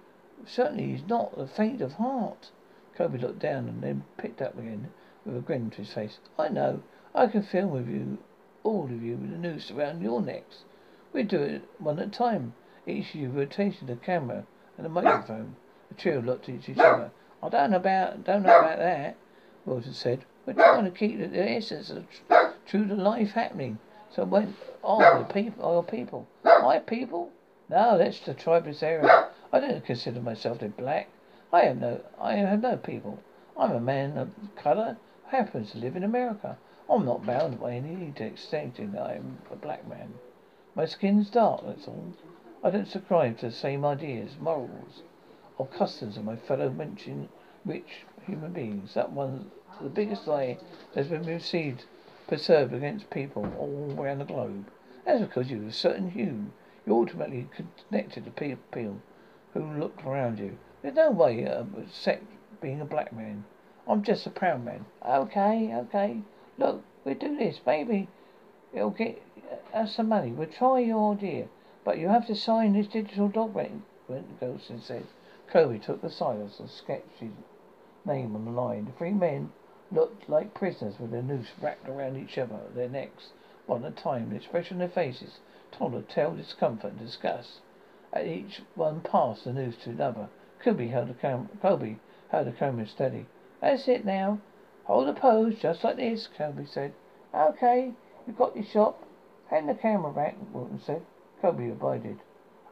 certainly 0.46 0.92
he's 0.92 1.06
not 1.06 1.36
the 1.36 1.46
faint 1.46 1.80
of 1.80 1.94
heart. 1.94 2.50
Kobe 2.96 3.18
looked 3.18 3.40
down 3.40 3.68
and 3.68 3.82
then 3.82 4.04
picked 4.16 4.40
up 4.40 4.58
again 4.58 4.88
with 5.24 5.36
a 5.36 5.40
grin 5.40 5.70
to 5.70 5.78
his 5.78 5.92
face. 5.92 6.18
I 6.38 6.48
know. 6.48 6.82
I 7.14 7.26
can 7.26 7.42
film 7.42 7.70
with 7.70 7.88
you, 7.88 8.18
all 8.62 8.84
of 8.84 9.02
you, 9.02 9.16
with 9.16 9.30
the 9.30 9.38
noose 9.38 9.70
around 9.70 10.02
your 10.02 10.20
necks. 10.20 10.64
We 11.12 11.22
do 11.22 11.40
it 11.40 11.62
one 11.78 11.98
at 11.98 12.08
a 12.08 12.10
time, 12.10 12.54
each 12.86 13.10
of 13.10 13.16
you 13.16 13.28
rotating 13.30 13.86
the 13.86 13.96
camera 13.96 14.44
and 14.76 14.84
the 14.84 14.90
microphone. 14.90 15.56
The 15.88 15.94
trio 15.94 16.20
looked 16.20 16.48
at 16.48 16.68
each 16.68 16.78
other. 16.78 17.10
I 17.42 17.48
don't 17.48 17.70
know 17.70 17.76
about, 17.76 18.24
don't 18.24 18.42
know 18.42 18.58
about 18.58 18.78
that, 18.78 19.16
Wilton 19.64 19.92
said. 19.92 20.24
We're 20.46 20.54
trying 20.54 20.84
to 20.84 20.90
keep 20.90 21.18
the, 21.18 21.26
the 21.28 21.50
essence 21.50 21.90
of 21.90 22.04
true 22.66 22.86
to 22.86 22.94
life 22.94 23.30
happening. 23.32 23.78
So 24.10 24.24
when 24.24 24.56
all 24.82 24.98
the 25.00 25.24
people, 25.32 25.64
all 25.64 25.82
people, 25.82 26.26
my 26.44 26.78
people? 26.78 27.30
No, 27.68 27.98
that's 27.98 28.20
the 28.20 28.34
tribal 28.34 28.74
area. 28.80 29.28
I 29.54 29.60
don't 29.60 29.84
consider 29.84 30.20
myself 30.20 30.62
a 30.62 30.68
black. 30.68 31.10
I 31.52 31.66
have 31.66 31.78
no, 31.80 32.00
I 32.20 32.34
have 32.34 32.60
no 32.60 32.76
people. 32.76 33.20
I'm 33.56 33.70
a 33.70 33.78
man 33.78 34.18
of 34.18 34.32
colour 34.56 34.96
who 35.26 35.36
happens 35.36 35.70
to 35.70 35.78
live 35.78 35.94
in 35.94 36.02
America. 36.02 36.58
I'm 36.90 37.04
not 37.04 37.24
bound 37.24 37.60
by 37.60 37.74
any 37.74 38.10
to 38.16 38.86
that 38.88 39.02
I'm 39.02 39.38
a 39.52 39.54
black 39.54 39.86
man. 39.86 40.14
My 40.74 40.86
skin's 40.86 41.30
dark, 41.30 41.64
that's 41.64 41.86
all. 41.86 42.14
I 42.64 42.70
don't 42.70 42.88
subscribe 42.88 43.38
to 43.38 43.46
the 43.46 43.52
same 43.52 43.84
ideas, 43.84 44.32
morals, 44.40 45.04
or 45.56 45.68
customs 45.68 46.16
of 46.16 46.24
my 46.24 46.34
fellow 46.34 46.68
mentioned 46.68 47.28
rich 47.64 48.06
human 48.26 48.52
beings. 48.52 48.94
That 48.94 49.12
one's 49.12 49.52
the 49.80 49.88
biggest 49.88 50.26
lie 50.26 50.58
that's 50.94 51.06
been 51.06 51.26
received, 51.26 51.84
preserved 52.26 52.74
against 52.74 53.08
people 53.08 53.46
all 53.56 53.94
around 53.96 54.18
the 54.18 54.24
globe. 54.24 54.66
That's 55.04 55.20
because 55.20 55.48
you 55.48 55.58
have 55.58 55.68
a 55.68 55.72
certain 55.72 56.10
hue. 56.10 56.46
You're 56.84 56.96
ultimately 56.96 57.46
connected 57.88 58.24
to 58.24 58.32
people 58.32 59.00
who 59.54 59.62
looked 59.78 60.04
around 60.04 60.38
you. 60.38 60.58
There's 60.82 60.96
no 60.96 61.10
way 61.10 61.48
sect 61.90 62.24
being 62.60 62.80
a 62.80 62.84
black 62.84 63.12
man. 63.12 63.44
I'm 63.86 64.02
just 64.02 64.26
a 64.26 64.30
proud 64.30 64.64
man. 64.64 64.84
Okay, 65.06 65.72
okay. 65.74 66.20
Look, 66.58 66.82
we'll 67.04 67.14
do 67.14 67.36
this. 67.36 67.60
Maybe 67.66 68.08
it'll 68.72 68.90
get 68.90 69.22
uh, 69.50 69.76
us 69.76 69.96
some 69.96 70.08
money. 70.08 70.32
We'll 70.32 70.48
try 70.48 70.80
your 70.80 71.14
idea. 71.14 71.48
But 71.84 71.98
you 71.98 72.08
have 72.08 72.26
to 72.26 72.34
sign 72.34 72.72
this 72.72 72.86
digital 72.86 73.28
document, 73.28 73.84
Golson 74.40 74.82
said. 74.82 75.06
Kobe 75.46 75.78
took 75.78 76.00
the 76.02 76.10
silence 76.10 76.58
and 76.58 76.68
sketched 76.68 77.20
his 77.20 77.30
name 78.04 78.34
on 78.34 78.44
the 78.44 78.50
line. 78.50 78.86
The 78.86 78.92
three 78.92 79.12
men 79.12 79.52
looked 79.92 80.28
like 80.28 80.54
prisoners 80.54 80.98
with 80.98 81.10
their 81.10 81.22
noose 81.22 81.52
wrapped 81.60 81.88
around 81.88 82.16
each 82.16 82.38
other, 82.38 82.54
at 82.54 82.74
their 82.74 82.88
necks, 82.88 83.32
one 83.66 83.84
at 83.84 83.92
a 83.92 84.02
time. 84.02 84.30
The 84.30 84.36
expression 84.36 84.76
on 84.76 84.78
their 84.80 84.88
faces 84.88 85.38
told 85.70 85.94
of 85.94 86.08
discomfort 86.08 86.92
and 86.92 87.00
disgust. 87.00 87.60
As 88.14 88.28
each 88.28 88.62
one 88.76 89.00
passed 89.00 89.42
the 89.42 89.52
news 89.52 89.76
to 89.78 89.90
another, 89.90 90.28
Kobe 90.60 90.86
held 90.86 91.08
the 91.08 91.14
camera. 91.14 91.48
Kobe 91.60 91.96
held 92.28 92.46
the 92.46 92.52
camera 92.52 92.86
steady. 92.86 93.26
That's 93.60 93.88
it 93.88 94.04
now. 94.04 94.38
Hold 94.84 95.08
the 95.08 95.14
pose 95.14 95.58
just 95.58 95.82
like 95.82 95.96
this, 95.96 96.28
Kobe 96.28 96.64
said. 96.64 96.92
Okay, 97.34 97.92
you've 98.24 98.38
got 98.38 98.54
your 98.54 98.64
shot. 98.66 98.96
Hand 99.50 99.68
the 99.68 99.74
camera 99.74 100.12
back, 100.12 100.36
Wilton 100.52 100.78
said. 100.78 101.02
Kobe 101.42 101.70
abided. 101.70 102.20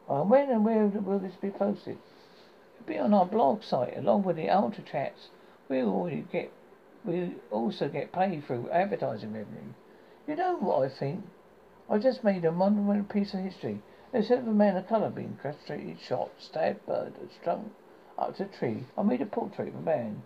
And 0.09 0.31
when 0.31 0.49
and 0.49 0.65
where 0.65 0.87
will 0.87 1.19
this 1.19 1.35
be 1.35 1.51
posted? 1.51 1.99
It'll 2.77 2.87
be 2.87 2.99
on 2.99 3.13
our 3.13 3.27
blog 3.27 3.65
site 3.65 3.97
along 3.99 4.23
with 4.23 4.37
the 4.37 4.49
ultra 4.49 4.85
chats. 4.85 5.31
We 5.69 5.83
already 5.83 6.25
get 6.31 6.53
we 7.05 7.35
also 7.51 7.89
get 7.89 8.13
paid 8.13 8.45
through 8.47 8.71
advertising 8.71 9.33
revenue. 9.33 9.73
You 10.29 10.37
know 10.37 10.57
what 10.57 10.85
I 10.85 10.89
think? 10.89 11.25
I 11.91 11.99
just 11.99 12.23
made 12.23 12.45
a 12.45 12.53
monumental 12.53 13.05
piece 13.05 13.35
of 13.35 13.41
history. 13.41 13.83
Instead 14.15 14.41
of 14.41 14.49
a 14.49 14.53
man 14.53 14.77
of 14.77 14.87
colour 14.87 15.09
being 15.09 15.39
castrated, 15.43 15.99
shot, 16.01 16.31
stabbed, 16.39 16.85
burned, 16.87 17.15
strung 17.41 17.71
up 18.19 18.37
to 18.37 18.45
a 18.45 18.47
tree, 18.47 18.85
I 18.97 19.03
made 19.03 19.23
a 19.23 19.27
portrait 19.27 19.69
of 19.69 19.75
a 19.77 19.81
man 19.81 20.23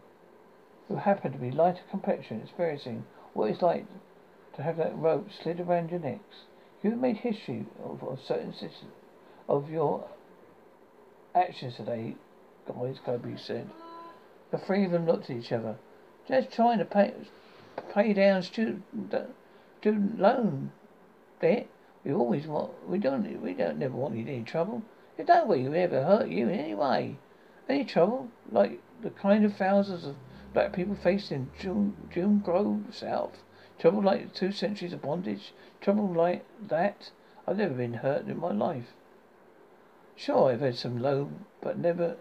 who 0.88 0.96
happened 0.96 1.34
to 1.34 1.40
be 1.40 1.50
lighter 1.50 1.82
complexion, 1.90 2.40
experiencing 2.40 3.04
what 3.32 3.50
it's 3.50 3.62
like 3.62 3.86
to 4.54 4.62
have 4.62 4.76
that 4.78 4.96
rope 4.96 5.28
slid 5.30 5.60
around 5.60 5.90
your 5.90 6.00
necks. 6.00 6.46
You 6.82 6.90
have 6.90 7.00
made 7.00 7.18
history 7.18 7.66
of, 7.84 8.02
of 8.02 8.20
certain 8.20 8.54
of 9.48 9.70
your 9.70 10.08
actions 11.34 11.76
today, 11.76 12.16
guys, 12.66 12.98
Kobe 13.04 13.36
said. 13.36 13.70
The 14.50 14.58
three 14.58 14.84
of 14.84 14.92
them 14.92 15.06
looked 15.06 15.30
at 15.30 15.36
each 15.36 15.52
other. 15.52 15.76
Just 16.26 16.50
trying 16.50 16.78
to 16.78 16.84
pay 16.84 17.14
pay 17.92 18.12
down 18.12 18.42
student 18.42 18.84
student 19.80 20.18
loan 20.18 20.72
debt. 21.40 21.68
We 22.06 22.14
always 22.14 22.46
want 22.46 22.88
we 22.88 22.98
don't 22.98 23.42
we 23.42 23.52
don't 23.52 23.78
never 23.78 23.96
want 23.96 24.14
you 24.14 24.22
in 24.22 24.28
any 24.28 24.44
trouble. 24.44 24.82
No 25.18 25.44
way 25.44 25.66
we 25.66 25.76
ever 25.78 26.04
hurt 26.04 26.28
you 26.28 26.48
in 26.48 26.56
any 26.56 26.72
way. 26.72 27.16
Any 27.68 27.84
trouble? 27.84 28.28
Like 28.48 28.80
the 29.02 29.10
kind 29.10 29.44
of 29.44 29.56
thousands 29.56 30.04
of 30.04 30.14
black 30.54 30.72
people 30.72 30.94
faced 30.94 31.32
in 31.32 31.50
June 31.58 31.96
June 32.08 32.38
Grove 32.38 32.94
South. 32.94 33.42
Trouble 33.80 34.02
like 34.02 34.32
two 34.32 34.52
centuries 34.52 34.92
of 34.92 35.02
bondage. 35.02 35.52
Trouble 35.80 36.06
like 36.06 36.44
that. 36.68 37.10
I've 37.44 37.56
never 37.56 37.74
been 37.74 37.94
hurt 37.94 38.28
in 38.28 38.38
my 38.38 38.52
life. 38.52 38.94
Sure, 40.14 40.52
I've 40.52 40.60
had 40.60 40.76
some 40.76 41.02
low, 41.02 41.32
but 41.60 41.76
never 41.76 42.18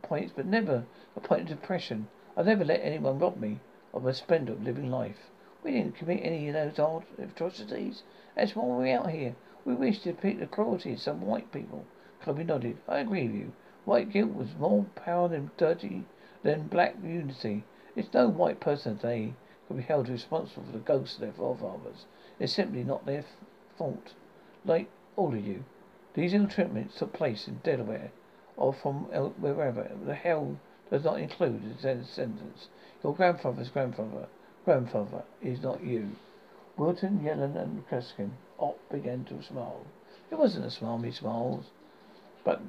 points, 0.00 0.32
but 0.36 0.46
never 0.46 0.84
a 1.16 1.20
point 1.20 1.42
of 1.42 1.48
depression. 1.48 2.06
I've 2.36 2.46
never 2.46 2.64
let 2.64 2.84
anyone 2.84 3.18
rob 3.18 3.36
me 3.36 3.58
of 3.92 4.06
a 4.06 4.14
splendor 4.14 4.52
of 4.52 4.62
living 4.62 4.92
life. 4.92 5.28
We 5.64 5.72
didn't 5.72 5.96
commit 5.96 6.20
any 6.22 6.48
of 6.48 6.54
those 6.54 6.78
odd 6.78 7.04
atrocities. 7.18 8.02
That's 8.36 8.54
why 8.54 8.64
we're 8.64 8.96
out 8.96 9.10
here. 9.10 9.34
We 9.64 9.74
wish 9.74 9.98
to 10.00 10.12
depict 10.12 10.40
the 10.40 10.46
cruelty 10.46 10.92
of 10.92 11.00
some 11.00 11.20
white 11.20 11.52
people. 11.52 11.84
Kobe 12.20 12.44
nodded. 12.44 12.78
I 12.86 12.98
agree 12.98 13.26
with 13.26 13.36
you. 13.36 13.52
White 13.84 14.10
guilt 14.10 14.34
was 14.34 14.54
more 14.58 14.84
power 14.94 15.28
than 15.28 15.50
dirty 15.56 16.04
than 16.42 16.68
black 16.68 16.94
unity. 17.02 17.64
It's 17.96 18.12
no 18.14 18.28
white 18.28 18.60
person 18.60 18.96
today 18.96 19.34
could 19.66 19.76
be 19.76 19.82
held 19.82 20.08
responsible 20.08 20.64
for 20.64 20.72
the 20.72 20.78
ghosts 20.78 21.16
of 21.16 21.20
their 21.22 21.32
forefathers. 21.32 22.06
It's 22.38 22.52
simply 22.52 22.84
not 22.84 23.04
their 23.04 23.24
fault. 23.76 24.14
Like 24.64 24.88
all 25.16 25.34
of 25.34 25.44
you. 25.44 25.64
These 26.14 26.34
ill 26.34 26.46
treatments 26.46 26.98
took 26.98 27.12
place 27.12 27.48
in 27.48 27.60
Delaware 27.64 28.12
or 28.56 28.72
from 28.72 29.04
wherever. 29.40 29.90
The 30.04 30.14
hell 30.14 30.58
does 30.90 31.04
not 31.04 31.20
include 31.20 31.62
his 31.62 31.82
descendants. 31.82 32.68
Your 33.02 33.14
grandfather's 33.14 33.70
grandfather, 33.70 34.28
grandfather 34.68 35.22
is 35.40 35.62
not 35.62 35.82
you. 35.82 36.10
Wilton, 36.76 37.20
Yellen, 37.20 37.56
and 37.56 37.88
Kreskin 37.88 38.32
Ott 38.58 38.76
began 38.90 39.24
to 39.24 39.42
smile. 39.42 39.86
It 40.30 40.38
wasn't 40.38 40.66
a 40.66 40.70
smile 40.70 40.98
he 40.98 41.10
smiles, 41.10 41.70
but 42.44 42.60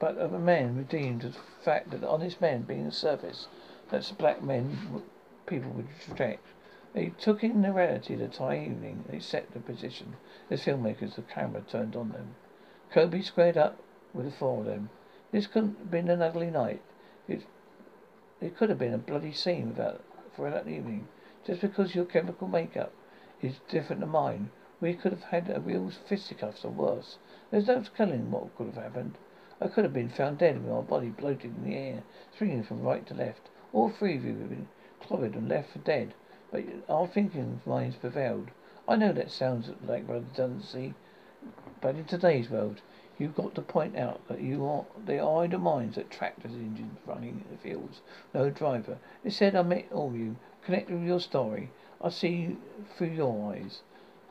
but 0.00 0.18
of 0.18 0.32
a 0.32 0.38
man 0.40 0.76
redeemed 0.76 1.22
the 1.22 1.32
fact 1.62 1.92
that 1.92 2.02
honest 2.02 2.40
men 2.40 2.62
being 2.62 2.86
the 2.86 2.90
surface 2.90 3.46
that 3.90 4.12
black 4.18 4.42
men 4.42 5.04
people 5.46 5.70
would 5.70 5.86
reject. 6.08 6.44
They 6.92 7.12
took 7.20 7.44
in 7.44 7.62
the 7.62 7.72
reality 7.72 8.14
of 8.14 8.20
the 8.20 8.26
Thai 8.26 8.58
evening. 8.58 9.04
They 9.08 9.20
set 9.20 9.52
the 9.52 9.60
position 9.60 10.16
as 10.50 10.64
filmmakers. 10.64 11.14
The 11.14 11.22
camera 11.22 11.60
turned 11.60 11.94
on 11.94 12.08
them. 12.08 12.34
Kobe 12.90 13.22
squared 13.22 13.56
up 13.56 13.78
with 14.12 14.24
the 14.24 14.32
four 14.32 14.58
of 14.58 14.66
them. 14.66 14.90
This 15.30 15.46
couldn't 15.46 15.78
have 15.78 15.90
been 15.92 16.10
an 16.10 16.20
ugly 16.20 16.50
night. 16.50 16.82
It, 17.28 17.46
it 18.40 18.56
could 18.56 18.70
have 18.70 18.78
been 18.80 18.94
a 18.94 18.98
bloody 18.98 19.32
scene 19.32 19.68
without, 19.68 20.02
for 20.34 20.50
that 20.50 20.68
evening. 20.68 21.08
Just 21.46 21.60
because 21.60 21.94
your 21.94 22.04
chemical 22.04 22.48
makeup 22.48 22.92
is 23.42 23.60
different 23.68 24.00
to 24.02 24.06
mine, 24.06 24.50
we 24.80 24.94
could 24.94 25.12
have 25.12 25.24
had 25.24 25.50
a 25.50 25.60
real 25.60 25.90
fisticuffs 26.08 26.64
or 26.64 26.70
worse. 26.70 27.18
There's 27.50 27.66
no 27.66 27.82
telling 27.96 28.30
what 28.30 28.56
could 28.56 28.66
have 28.66 28.82
happened. 28.82 29.18
I 29.60 29.68
could 29.68 29.84
have 29.84 29.92
been 29.92 30.08
found 30.08 30.38
dead 30.38 30.62
with 30.62 30.72
my 30.72 30.80
body 30.80 31.08
bloated 31.08 31.56
in 31.56 31.64
the 31.64 31.76
air, 31.76 32.02
swinging 32.36 32.62
from 32.62 32.82
right 32.82 33.06
to 33.06 33.14
left. 33.14 33.50
All 33.72 33.90
three 33.90 34.16
of 34.16 34.24
you 34.24 34.38
have 34.38 34.48
been 34.48 34.68
clobbered 35.02 35.34
and 35.34 35.48
left 35.48 35.72
for 35.72 35.80
dead. 35.80 36.14
But 36.50 36.64
our 36.88 37.06
thinking 37.06 37.60
minds 37.66 37.96
prevailed. 37.96 38.50
I 38.88 38.96
know 38.96 39.12
that 39.12 39.30
sounds 39.30 39.70
like 39.86 40.08
redundancy, 40.08 40.94
but 41.80 41.94
in 41.94 42.04
today's 42.06 42.50
world, 42.50 42.80
You've 43.20 43.34
got 43.34 43.54
to 43.56 43.60
point 43.60 43.98
out 43.98 44.26
that 44.28 44.40
you 44.40 44.64
are 44.64 44.86
they 45.04 45.18
are 45.18 45.46
the 45.46 45.58
minds 45.58 45.96
that 45.96 46.10
tractors 46.10 46.52
engines 46.52 46.98
running 47.06 47.44
in 47.44 47.54
the 47.54 47.62
fields. 47.62 48.00
No 48.32 48.48
driver. 48.48 48.96
Instead 49.22 49.54
I 49.54 49.62
met 49.62 49.88
all 49.92 50.14
you, 50.16 50.36
connected 50.64 50.94
with 50.98 51.06
your 51.06 51.20
story. 51.20 51.70
I 52.02 52.08
see 52.08 52.28
you 52.28 52.56
through 52.96 53.08
your 53.08 53.52
eyes. 53.52 53.82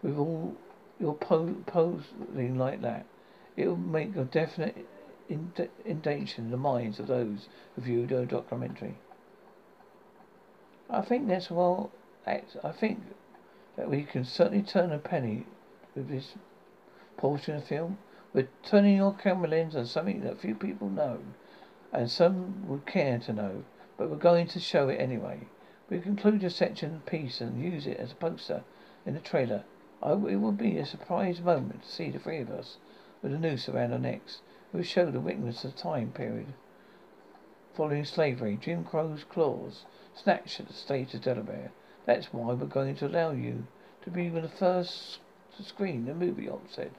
With 0.02 0.18
all 0.18 0.56
your 1.00 1.14
po- 1.14 1.58
posing 1.68 2.58
like 2.58 2.82
that. 2.82 3.06
It 3.56 3.68
will 3.68 3.78
make 3.78 4.16
a 4.16 4.24
definite 4.24 4.88
indentation 5.30 6.46
in 6.46 6.52
the 6.52 6.58
minds 6.58 7.00
of 7.00 7.06
those 7.06 7.48
who 7.76 7.82
view 7.84 8.08
the 8.08 8.26
documentary. 8.26 8.98
I 10.90 11.02
think 11.02 11.28
that's 11.28 11.52
well. 11.52 11.92
I 12.26 12.72
think 12.72 13.04
that 13.78 13.88
we 13.88 14.04
can 14.04 14.26
certainly 14.26 14.64
turn 14.64 14.92
a 14.92 14.98
penny 14.98 15.46
with 15.94 16.10
this 16.10 16.34
portion 17.18 17.56
of 17.56 17.66
film. 17.66 18.00
We're 18.34 18.48
turning 18.64 18.98
your 18.98 19.14
camera 19.14 19.48
lens 19.48 19.76
on 19.76 19.86
something 19.86 20.22
that 20.22 20.40
few 20.40 20.56
people 20.56 20.90
know, 20.90 21.20
and 21.92 22.10
some 22.10 22.68
would 22.68 22.86
care 22.86 23.20
to 23.20 23.34
know, 23.34 23.64
but 23.98 24.10
we're 24.10 24.18
going 24.18 24.48
to 24.48 24.60
show 24.60 24.90
it 24.90 25.00
anyway. 25.00 25.48
We 25.90 26.00
conclude 26.00 26.42
your 26.42 26.52
section 26.52 27.02
piece 27.06 27.42
and 27.42 27.62
use 27.62 27.88
it 27.88 27.98
as 27.98 28.12
a 28.12 28.16
poster 28.16 28.64
in 29.06 29.14
the 29.14 29.20
trailer. 29.20 29.64
I, 30.02 30.12
it 30.12 30.40
will 30.42 30.52
be 30.52 30.78
a 30.78 30.86
surprise 30.86 31.42
moment 31.42 31.84
to 31.84 31.90
see 31.90 32.10
the 32.10 32.20
three 32.20 32.40
of 32.40 32.50
us 32.50 32.78
with 33.22 33.34
a 33.34 33.40
noose 33.40 33.68
around 33.68 33.94
our 33.94 34.00
necks. 34.00 34.42
It 34.74 34.78
will 34.78 34.84
show 34.84 35.10
the 35.10 35.20
witness 35.20 35.64
of 35.64 35.76
the 35.76 35.82
time 35.82 36.12
period 36.12 36.54
following 37.80 38.04
slavery, 38.04 38.60
Jim 38.62 38.84
Crow's 38.84 39.24
claws 39.24 39.86
snatched 40.14 40.60
at 40.60 40.68
the 40.68 40.74
state 40.74 41.14
of 41.14 41.22
Delaware. 41.22 41.72
That's 42.06 42.34
why 42.34 42.52
we're 42.52 42.66
going 42.66 42.98
to 42.98 43.08
allow 43.08 43.32
you 43.32 43.68
to 44.02 44.10
be 44.10 44.28
the 44.28 44.50
first 44.50 45.20
to 45.56 45.64
screen 45.64 46.06
the 46.06 46.14
movie, 46.14 46.50
Op 46.50 46.70
said. 46.70 46.92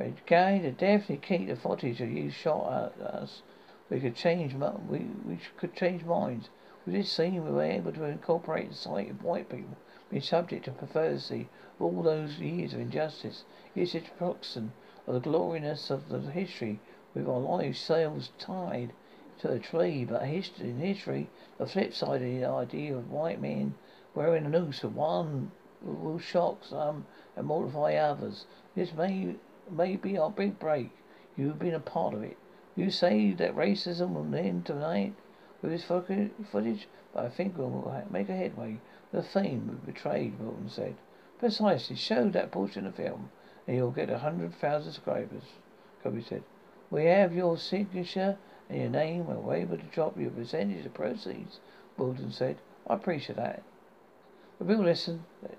We're 0.00 0.12
to 0.60 0.72
definitely 0.72 1.18
keep 1.18 1.48
the 1.48 1.56
footage 1.56 2.00
of 2.00 2.10
you 2.10 2.30
shot 2.30 2.94
at 2.98 3.06
us. 3.06 3.42
We 3.90 4.00
could 4.00 4.16
change, 4.16 4.54
we, 4.54 5.00
we 5.26 5.38
could 5.58 5.76
change 5.76 6.06
minds. 6.06 6.48
With 6.86 6.94
this 6.94 7.12
scene, 7.12 7.44
we 7.44 7.50
were 7.50 7.62
able 7.62 7.92
to 7.92 8.04
incorporate 8.04 8.70
the 8.70 8.74
sight 8.74 9.10
of 9.10 9.22
white 9.22 9.50
people 9.50 9.76
being 10.08 10.22
subject 10.22 10.64
to 10.64 10.70
perversity 10.70 11.50
of 11.78 11.82
all 11.82 12.02
those 12.02 12.38
years 12.38 12.72
of 12.72 12.80
injustice. 12.80 13.44
It's 13.74 13.94
a 13.94 14.00
proxen 14.00 14.72
of 15.06 15.12
the 15.12 15.20
gloriousness 15.20 15.90
of 15.90 16.08
the 16.08 16.20
history 16.30 16.80
with 17.12 17.28
our 17.28 17.38
lives 17.38 17.78
sails 17.78 18.30
tied 18.38 18.94
to 19.40 19.48
the 19.48 19.58
tree. 19.58 20.06
But 20.06 20.22
history, 20.22 20.70
in 20.70 20.78
history, 20.78 21.28
the 21.58 21.66
flip 21.66 21.92
side 21.92 22.22
of 22.22 22.40
the 22.40 22.46
idea 22.46 22.96
of 22.96 23.10
white 23.10 23.42
men 23.42 23.74
wearing 24.14 24.46
a 24.46 24.48
noose 24.48 24.78
for 24.78 24.88
one 24.88 25.50
will 25.82 26.18
shock 26.18 26.64
some 26.64 27.04
and 27.36 27.46
mortify 27.46 27.96
others. 27.96 28.46
This 28.74 28.94
may 28.94 29.34
may 29.72 29.96
be 29.96 30.18
our 30.18 30.30
big 30.30 30.58
break. 30.58 30.90
You've 31.36 31.58
been 31.58 31.74
a 31.74 31.80
part 31.80 32.14
of 32.14 32.22
it. 32.22 32.36
You 32.76 32.90
say 32.90 33.32
that 33.32 33.54
racism 33.54 34.14
will 34.14 34.34
end 34.34 34.66
tonight 34.66 35.14
with 35.60 35.72
this 35.72 35.84
footage, 35.84 36.88
but 37.12 37.24
I 37.24 37.28
think 37.28 37.56
we'll 37.56 38.04
make 38.10 38.28
a 38.28 38.36
headway. 38.36 38.78
The 39.12 39.22
theme 39.22 39.68
we 39.68 39.92
betrayed, 39.92 40.38
Wilton 40.38 40.68
said. 40.68 40.94
Precisely. 41.38 41.96
Show 41.96 42.28
that 42.30 42.52
portion 42.52 42.86
of 42.86 42.96
the 42.96 43.02
film, 43.02 43.30
and 43.66 43.76
you'll 43.76 43.90
get 43.90 44.10
a 44.10 44.18
hundred 44.18 44.54
thousand 44.54 44.92
subscribers. 44.92 45.42
Kobe 46.02 46.22
said. 46.22 46.42
We 46.90 47.06
have 47.06 47.34
your 47.34 47.58
signature 47.58 48.38
and 48.68 48.80
your 48.80 48.90
name, 48.90 49.28
and 49.28 49.42
we're 49.42 49.56
able 49.56 49.76
to 49.76 49.82
drop 49.84 50.18
you 50.18 50.28
a 50.28 50.30
percentage 50.30 50.86
of 50.86 50.94
proceeds. 50.94 51.60
Wilton 51.96 52.30
said. 52.30 52.58
I 52.86 52.94
appreciate 52.94 53.36
that. 53.36 53.62
The 54.58 54.64
real 54.64 54.84
lesson 54.84 55.24
that 55.42 55.56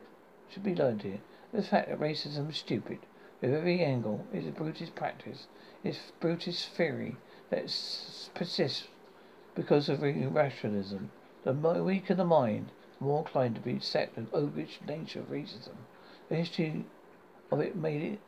should 0.50 0.63
be 0.63 0.75
learned 0.75 1.01
here 1.01 1.20
is 1.53 1.63
the 1.65 1.70
fact 1.70 1.89
that 1.89 2.00
racism 2.00 2.50
is 2.50 2.58
stupid. 2.58 3.00
With 3.41 3.55
every 3.55 3.83
angle 3.83 4.27
is 4.31 4.45
a 4.45 4.51
brutish 4.51 4.93
practice. 4.93 5.48
It's 5.83 6.12
brutish 6.19 6.67
theory 6.67 7.17
that 7.50 7.63
persists 8.36 8.88
because 9.55 9.89
of 9.89 10.03
irrationalism. 10.03 11.09
The 11.44 11.55
more 11.55 11.81
weaker 11.81 12.13
the 12.13 12.24
mind, 12.24 12.70
the 13.00 13.05
more 13.05 13.22
inclined 13.22 13.55
to 13.55 13.61
be 13.61 13.74
accept 13.74 14.13
the 14.13 14.27
oakish 14.31 14.79
nature 14.87 15.22
of 15.22 15.31
racism. 15.31 15.74
The 16.29 16.35
history 16.35 16.85
of 17.50 17.61
it 17.61 17.75
made 17.75 18.03
it 18.03 18.20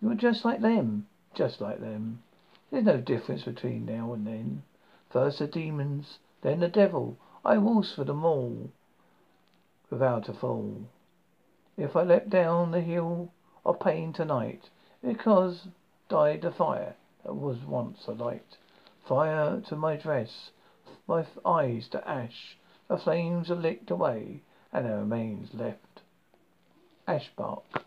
You 0.00 0.08
were 0.08 0.14
just 0.14 0.44
like 0.44 0.60
them, 0.60 1.06
just 1.34 1.60
like 1.60 1.80
them. 1.80 2.22
There's 2.70 2.84
no 2.84 3.00
difference 3.00 3.42
between 3.44 3.84
now 3.84 4.14
and 4.14 4.26
then. 4.26 4.62
First 5.10 5.40
the 5.40 5.46
demons, 5.46 6.18
then 6.40 6.60
the 6.60 6.68
devil. 6.68 7.18
I 7.44 7.58
waltz 7.58 7.92
for 7.94 8.04
them 8.04 8.24
all, 8.24 8.70
without 9.90 10.28
a 10.28 10.32
fall. 10.32 10.88
If 11.76 11.94
I 11.94 12.02
leapt 12.02 12.30
down 12.30 12.70
the 12.70 12.80
hill 12.80 13.32
of 13.64 13.80
pain 13.80 14.12
tonight, 14.12 14.70
because 15.02 15.68
died 16.08 16.42
the 16.42 16.52
fire 16.52 16.96
that 17.24 17.34
was 17.34 17.58
once 17.66 18.06
a 18.06 18.12
light. 18.12 18.56
Fire 19.04 19.60
to 19.68 19.76
my 19.76 19.96
dress, 19.96 20.50
my 21.06 21.26
eyes 21.44 21.88
to 21.88 22.08
ash, 22.08 22.56
the 22.92 22.98
flames 22.98 23.50
are 23.50 23.54
licked 23.54 23.90
away, 23.90 24.42
and 24.70 24.84
there 24.84 24.98
remains 24.98 25.54
left. 25.54 26.02
Ash 27.08 27.30
bark, 27.34 27.82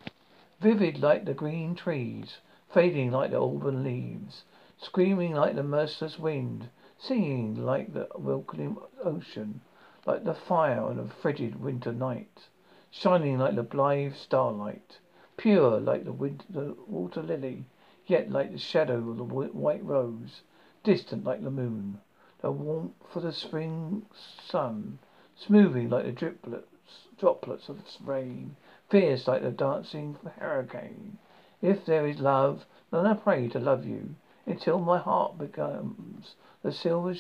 vivid 0.60 1.00
like 1.00 1.26
the 1.26 1.34
green 1.36 1.76
trees, 1.76 2.40
fading 2.74 3.12
like 3.12 3.30
the 3.30 3.40
auburn 3.40 3.84
leaves, 3.84 4.46
screaming 4.80 5.36
like 5.36 5.54
the 5.54 5.62
merciless 5.62 6.18
wind, 6.18 6.72
singing 6.98 7.54
like 7.54 7.94
the 7.94 8.08
welcoming 8.18 8.78
ocean, 9.04 9.62
like 10.08 10.24
the 10.24 10.34
fire 10.34 10.82
on 10.82 10.98
a 10.98 11.08
frigid 11.08 11.62
winter 11.62 11.94
night, 11.94 12.48
shining 12.90 13.38
like 13.38 13.54
the 13.54 13.62
blithe 13.62 14.16
starlight, 14.16 14.98
pure 15.38 15.80
like 15.80 16.04
the, 16.04 16.14
winter, 16.14 16.74
water 16.88 17.22
lily, 17.22 17.64
yet 18.08 18.32
like 18.32 18.52
the 18.52 18.58
shadow 18.58 19.08
of 19.12 19.18
the 19.18 19.24
white 19.24 19.86
rose, 19.86 20.42
distant 20.84 21.24
like 21.24 21.44
the 21.44 21.52
moon 21.52 22.02
the 22.46 22.52
warmth 22.52 22.94
of 23.16 23.24
the 23.24 23.34
spring 23.34 24.06
sun, 24.48 25.00
smoothly 25.36 25.88
like 25.88 26.06
the 26.06 26.12
driplets, 26.12 27.08
droplets 27.18 27.70
of 27.70 27.80
rain, 28.04 28.56
fierce 28.88 29.28
like 29.28 29.42
the 29.42 29.50
dancing 29.50 30.16
hurricane. 30.38 31.18
If 31.64 31.88
there 31.88 32.06
is 32.06 32.20
love, 32.20 32.64
then 32.92 33.08
I 33.08 33.16
pray 33.16 33.48
to 33.48 33.58
love 33.58 33.84
you 33.84 34.14
until 34.46 34.78
my 34.78 35.00
heart 35.00 35.40
becomes 35.40 36.36
the 36.62 36.72
silver 36.72 37.16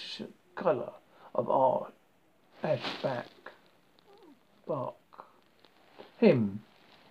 color 0.53 0.91
of 1.33 1.49
art 1.49 1.91
ash 2.61 3.01
back 3.01 3.25
bark. 4.67 4.93
Him 6.19 6.61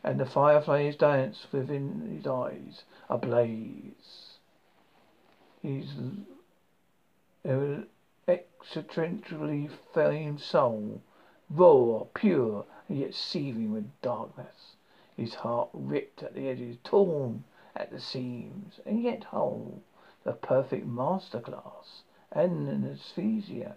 and 0.05 0.21
the 0.21 0.27
fireflies 0.27 0.95
dance 0.95 1.49
within 1.51 2.17
his 2.17 2.29
eyes 2.29 2.85
ablaze. 3.11 4.39
His 5.63 5.89
eccentrically 8.27 9.69
famed 9.93 10.41
soul, 10.41 11.03
raw, 11.51 12.05
pure, 12.15 12.65
and 12.89 12.99
yet 12.99 13.15
seething 13.15 13.73
with 13.73 14.01
darkness. 14.01 14.77
His 15.17 15.35
heart 15.35 15.69
ripped 15.73 16.23
at 16.23 16.35
the 16.35 16.49
edges, 16.49 16.79
torn 16.83 17.45
at 17.77 17.91
the 17.91 18.01
seams, 18.01 18.81
and 18.87 19.03
yet 19.03 19.25
whole. 19.25 19.83
The 20.25 20.33
perfect 20.33 20.87
master 20.87 21.41
class 21.41 22.03
and 22.33 22.69
an 22.69 22.85
anesthesia. 22.85 23.77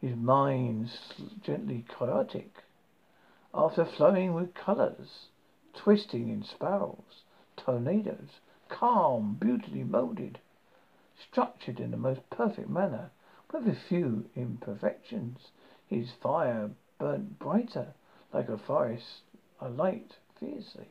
His 0.00 0.16
mind 0.16 0.90
gently 1.42 1.84
chaotic, 1.88 2.64
after 3.52 3.84
flowing 3.84 4.32
with 4.32 4.54
colors, 4.54 5.26
twisting 5.74 6.28
in 6.28 6.42
spirals, 6.44 7.24
tornadoes, 7.56 8.40
calm, 8.68 9.36
beautifully 9.38 9.84
molded, 9.84 10.38
structured 11.20 11.80
in 11.80 11.90
the 11.90 11.96
most 11.96 12.28
perfect 12.30 12.68
manner, 12.68 13.10
with 13.52 13.66
a 13.66 13.74
few 13.74 14.28
imperfections. 14.36 15.50
His 15.86 16.12
fire 16.12 16.70
burnt 16.98 17.38
brighter, 17.38 17.94
like 18.32 18.48
a 18.48 18.58
forest 18.58 19.22
alight 19.60 20.16
fiercely. 20.38 20.88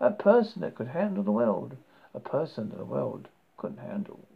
A 0.00 0.10
person 0.10 0.62
that 0.62 0.74
could 0.74 0.88
handle 0.88 1.22
the 1.22 1.30
world, 1.30 1.76
a 2.14 2.20
person 2.20 2.70
that 2.70 2.78
the 2.78 2.84
world 2.84 3.28
couldn't 3.56 3.78
handle. 3.78 4.26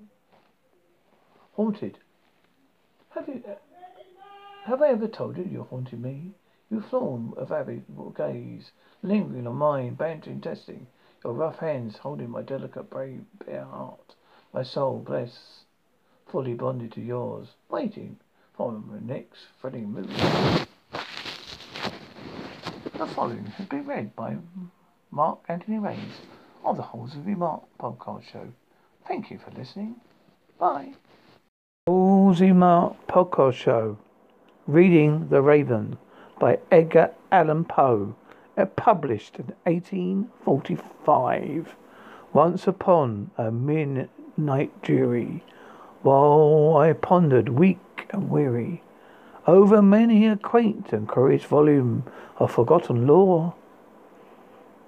Haunted. 1.54 1.98
Have 3.10 3.28
you 3.28 3.42
have 4.66 4.82
I 4.82 4.88
ever 4.88 5.06
told 5.06 5.36
you 5.36 5.44
you 5.44 5.62
haunted 5.62 6.00
me? 6.00 6.34
You 6.70 6.80
form 6.80 7.34
of 7.36 7.52
avid 7.52 7.84
gaze, 8.16 8.72
lingering 9.00 9.46
on 9.46 9.54
mine, 9.54 9.94
bantering, 9.94 10.40
testing. 10.40 10.88
Your 11.22 11.34
rough 11.34 11.60
hands 11.60 11.98
holding 11.98 12.30
my 12.30 12.42
delicate, 12.42 12.90
brave, 12.90 13.24
bare 13.44 13.64
heart. 13.64 14.16
My 14.52 14.62
soul, 14.62 15.02
bless, 15.04 15.64
fully 16.26 16.54
bonded 16.54 16.92
to 16.92 17.00
yours, 17.00 17.48
waiting 17.68 18.18
for 18.54 18.72
my 18.72 18.98
next 19.00 19.46
threading 19.60 19.92
move. 19.92 20.08
The 22.94 23.06
following 23.08 23.44
has 23.44 23.66
been 23.66 23.86
read 23.86 24.16
by 24.16 24.38
Mark 25.10 25.40
Anthony 25.48 25.78
Rains 25.78 26.14
of 26.64 26.76
the 26.76 26.82
Halsey 26.82 27.34
Mark 27.34 27.62
podcast 27.78 28.24
show. 28.24 28.48
Thank 29.06 29.30
you 29.30 29.38
for 29.38 29.50
listening. 29.50 29.96
Bye. 30.58 30.94
Halsey 31.86 32.52
Mark 32.52 32.96
podcast 33.06 33.54
show. 33.54 33.98
Reading 34.66 35.28
The 35.28 35.42
Raven 35.42 35.98
by 36.40 36.58
Edgar 36.72 37.12
Allan 37.30 37.64
Poe, 37.64 38.16
published 38.76 39.38
in 39.38 39.54
1845. 39.64 41.76
Once 42.32 42.66
upon 42.66 43.30
a 43.38 43.50
midnight 44.36 44.82
dreary, 44.82 45.42
while 46.02 46.76
I 46.76 46.92
pondered 46.92 47.48
weak 47.48 48.06
and 48.10 48.28
weary 48.28 48.82
over 49.46 49.80
many 49.80 50.26
a 50.26 50.36
quaint 50.36 50.92
and 50.92 51.10
curious 51.10 51.44
volume 51.44 52.04
of 52.36 52.50
forgotten 52.50 53.06
lore, 53.06 53.54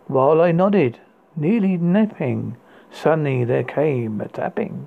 while 0.07 0.43
I 0.43 0.53
nodded, 0.53 1.01
nearly 1.35 1.79
napping, 1.79 2.59
suddenly 2.91 3.45
there 3.45 3.65
came 3.65 4.21
a 4.21 4.29
tapping, 4.29 4.87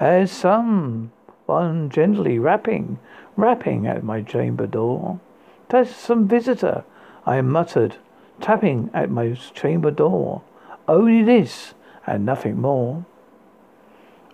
as 0.00 0.32
some 0.32 1.12
one 1.46 1.88
gently 1.88 2.40
rapping 2.40 2.98
rapping 3.36 3.86
at 3.86 4.02
my 4.02 4.20
chamber 4.22 4.66
door. 4.66 5.20
There's 5.68 5.94
some 5.94 6.26
visitor, 6.26 6.84
I 7.24 7.40
muttered, 7.42 7.98
tapping 8.40 8.90
at 8.92 9.10
my 9.10 9.34
chamber 9.54 9.92
door. 9.92 10.42
Only 10.88 11.22
this, 11.22 11.74
and 12.04 12.26
nothing 12.26 12.60
more. 12.60 13.04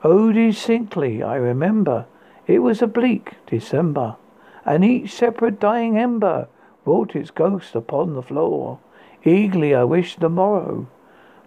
Oh, 0.05 0.33
distinctly 0.33 1.23
I 1.23 1.37
remember, 1.37 2.07
it 2.47 2.61
was 2.61 2.83
a 2.83 2.87
bleak 2.87 3.35
December, 3.47 4.17
and 4.65 4.85
each 4.85 5.13
separate 5.13 5.59
dying 5.59 5.99
ember 5.99 6.49
wrought 6.85 7.17
its 7.17 7.31
ghost 7.31 7.75
upon 7.75 8.15
the 8.15 8.23
floor. 8.23 8.79
Eagerly 9.25 9.75
I 9.75 9.85
wished 9.85 10.21
the 10.21 10.29
morrow, 10.29 10.87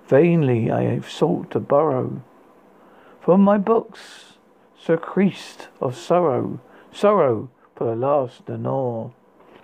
vainly 0.07 0.69
I 0.69 0.99
sought 1.01 1.51
to 1.51 1.59
borrow 1.59 2.21
from 3.21 3.41
my 3.41 3.57
books 3.57 4.33
surceased 4.75 5.69
of 5.79 5.95
sorrow 5.95 6.59
Sorrow 6.91 7.49
for 7.75 7.85
the 7.85 7.95
last 7.95 8.49
Lenore, 8.49 9.13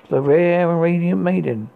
the 0.10 0.22
rare 0.22 0.70
and 0.72 0.80
radiant 0.80 1.22
maiden, 1.22 1.70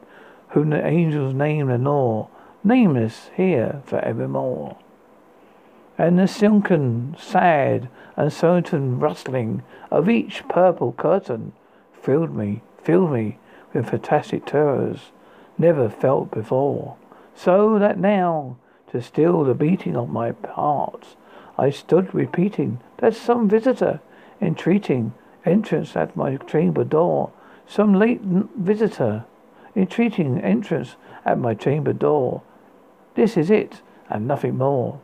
whom 0.50 0.70
the 0.70 0.86
angels 0.86 1.34
name 1.34 1.68
Lenore, 1.68 2.30
nameless 2.64 3.30
here 3.36 3.82
for 3.86 4.00
evermore. 4.00 4.78
And 6.02 6.18
the 6.18 6.28
silken, 6.28 7.16
sad, 7.20 7.88
uncertain 8.16 9.00
rustling 9.00 9.62
of 9.92 10.10
each 10.10 10.42
purple 10.50 10.94
curtain 10.94 11.54
filled 11.94 12.36
me, 12.36 12.64
filled 12.82 13.12
me 13.12 13.38
with 13.72 13.92
fantastic 13.92 14.48
terrors 14.48 15.12
never 15.60 15.90
felt 15.90 16.32
before. 16.32 16.96
So 17.36 17.78
that 17.78 18.00
now, 18.00 18.58
to 18.92 19.00
still 19.00 19.44
the 19.44 19.54
beating 19.54 19.96
of 19.96 20.10
my 20.10 20.34
heart, 20.50 21.06
I 21.56 21.70
stood 21.70 22.16
repeating 22.16 22.80
that 22.98 23.16
some 23.16 23.48
visitor, 23.48 24.00
entreating 24.42 25.14
entrance 25.46 25.96
at 25.96 26.16
my 26.16 26.38
chamber 26.38 26.84
door. 26.84 27.32
Some 27.68 27.94
late 27.94 28.22
visitor 28.22 29.26
entreating 29.76 30.42
entrance 30.42 30.96
at 31.26 31.38
my 31.38 31.54
chamber 31.54 31.94
door. 31.94 32.42
This 33.14 33.38
is 33.38 33.52
it, 33.52 33.84
and 34.10 34.28
nothing 34.28 34.58
more. 34.58 35.00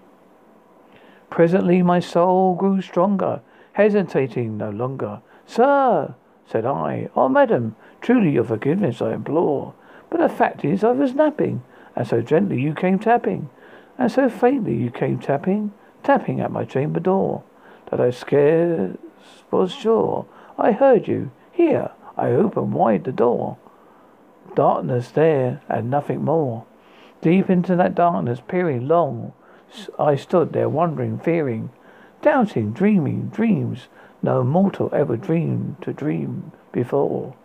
Presently 1.30 1.82
my 1.82 2.00
soul 2.00 2.56
grew 2.56 2.82
stronger, 2.82 3.42
hesitating 3.74 4.58
no 4.58 4.70
longer. 4.70 5.22
Sir, 5.46 6.16
said 6.46 6.66
I, 6.66 7.10
oh 7.16 7.30
madam, 7.30 7.76
truly 8.02 8.32
your 8.32 8.44
forgiveness 8.44 9.02
I 9.02 9.14
implore. 9.14 9.74
But 10.10 10.20
the 10.20 10.30
fact 10.30 10.64
is 10.64 10.84
I 10.84 10.92
was 10.92 11.14
napping, 11.14 11.64
and 11.96 12.08
so 12.08 12.22
gently 12.22 12.62
you 12.62 12.74
came 12.74 13.00
tapping, 13.00 13.50
and 13.98 14.12
so 14.12 14.30
faintly 14.30 14.76
you 14.76 14.90
came 14.90 15.20
tapping, 15.20 15.74
tapping 16.04 16.40
at 16.40 16.52
my 16.52 16.64
chamber 16.64 17.00
door, 17.00 17.44
that 17.92 18.00
I 18.00 18.12
scarce 18.12 18.98
was 19.52 19.74
sure. 19.74 20.26
I 20.58 20.72
heard 20.72 21.08
you. 21.08 21.32
Here, 21.52 21.92
I 22.18 22.30
opened 22.30 22.74
wide 22.74 23.04
the 23.04 23.12
door. 23.12 23.58
Darkness 24.56 25.12
there, 25.12 25.62
and 25.70 25.90
nothing 25.90 26.24
more. 26.24 26.66
Deep 27.22 27.50
into 27.50 27.76
that 27.76 27.96
darkness, 27.96 28.42
peering 28.48 28.88
long, 28.88 29.34
I 30.00 30.16
stood 30.16 30.54
there 30.54 30.70
wondering, 30.70 31.20
fearing, 31.20 31.70
doubting, 32.22 32.72
dreaming 32.72 33.30
dreams 33.30 33.88
no 34.22 34.44
mortal 34.44 34.90
ever 34.94 35.16
dreamed 35.18 35.78
to 35.82 35.94
dream 35.94 36.52
before. 36.72 37.36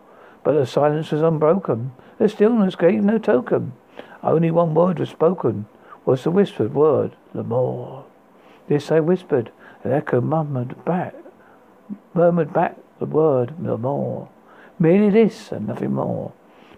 But 0.43 0.53
the 0.53 0.67
silence 0.67 1.13
was 1.13 1.23
unbroken. 1.23 1.93
The 2.19 2.29
stillness 2.29 2.77
gave 2.77 3.03
no 3.03 3.19
token. 3.19 3.73
Only 4.23 4.51
one 4.51 4.75
word 4.75 4.99
was 4.99 5.11
spoken, 5.11 5.67
was 6.05 6.25
the 6.25 6.31
whispered 6.31 6.75
word, 6.75 7.17
Lenore. 7.35 8.05
This 8.69 8.91
I 8.91 9.01
whispered, 9.01 9.51
and 9.85 9.93
echo 9.93 10.21
murmured 10.21 10.85
back 10.85 11.15
murmured 12.15 12.53
back 12.53 12.77
the 12.99 13.07
word 13.07 13.59
more. 13.59 14.29
Merely 14.79 15.11
this 15.11 15.53
and 15.53 15.67
nothing 15.67 15.95
more. 15.95 16.33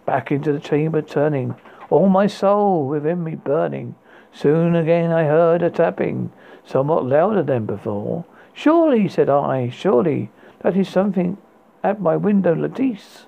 Back 0.04 0.30
into 0.30 0.52
the 0.52 0.60
chamber 0.60 1.02
turning, 1.02 1.54
all 1.90 2.08
my 2.08 2.26
soul 2.26 2.86
within 2.86 3.24
me 3.24 3.34
burning. 3.34 3.94
Soon 4.34 4.74
again 4.74 5.12
I 5.12 5.24
heard 5.24 5.62
a 5.62 5.70
tapping, 5.70 6.32
somewhat 6.64 7.06
louder 7.06 7.42
than 7.42 7.66
before. 7.66 8.24
Surely, 8.52 9.08
said 9.08 9.28
I, 9.28 9.68
surely, 9.68 10.30
that 10.60 10.76
is 10.76 10.88
something 10.88 11.38
at 11.84 12.00
my 12.00 12.16
window 12.16 12.54
lattice. 12.54 13.26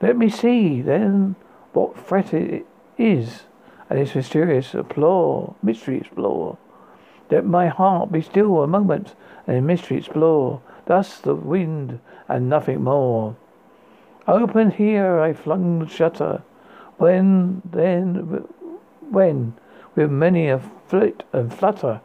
Let 0.00 0.16
me 0.16 0.30
see, 0.30 0.80
then, 0.80 1.36
what 1.74 1.98
fret 1.98 2.32
it 2.32 2.66
is, 2.96 3.42
and 3.90 3.98
its 3.98 4.14
mysterious 4.14 4.74
explore, 4.74 5.54
mystery 5.62 5.98
explore. 5.98 6.56
Let 7.30 7.44
my 7.44 7.68
heart 7.68 8.10
be 8.10 8.22
still 8.22 8.62
a 8.62 8.66
moment, 8.66 9.14
and 9.46 9.66
mystery 9.66 9.98
explore. 9.98 10.62
Thus 10.86 11.18
the 11.18 11.34
wind 11.34 12.00
and 12.28 12.48
nothing 12.48 12.82
more. 12.82 13.36
Open 14.26 14.70
here 14.70 15.20
I 15.20 15.34
flung 15.34 15.80
the 15.80 15.88
shutter. 15.88 16.42
When 16.96 17.60
then, 17.64 18.46
when 19.10 19.54
with 19.94 20.10
many 20.10 20.48
a 20.48 20.58
flit 20.88 21.22
and 21.32 21.52
flutter, 21.52 22.00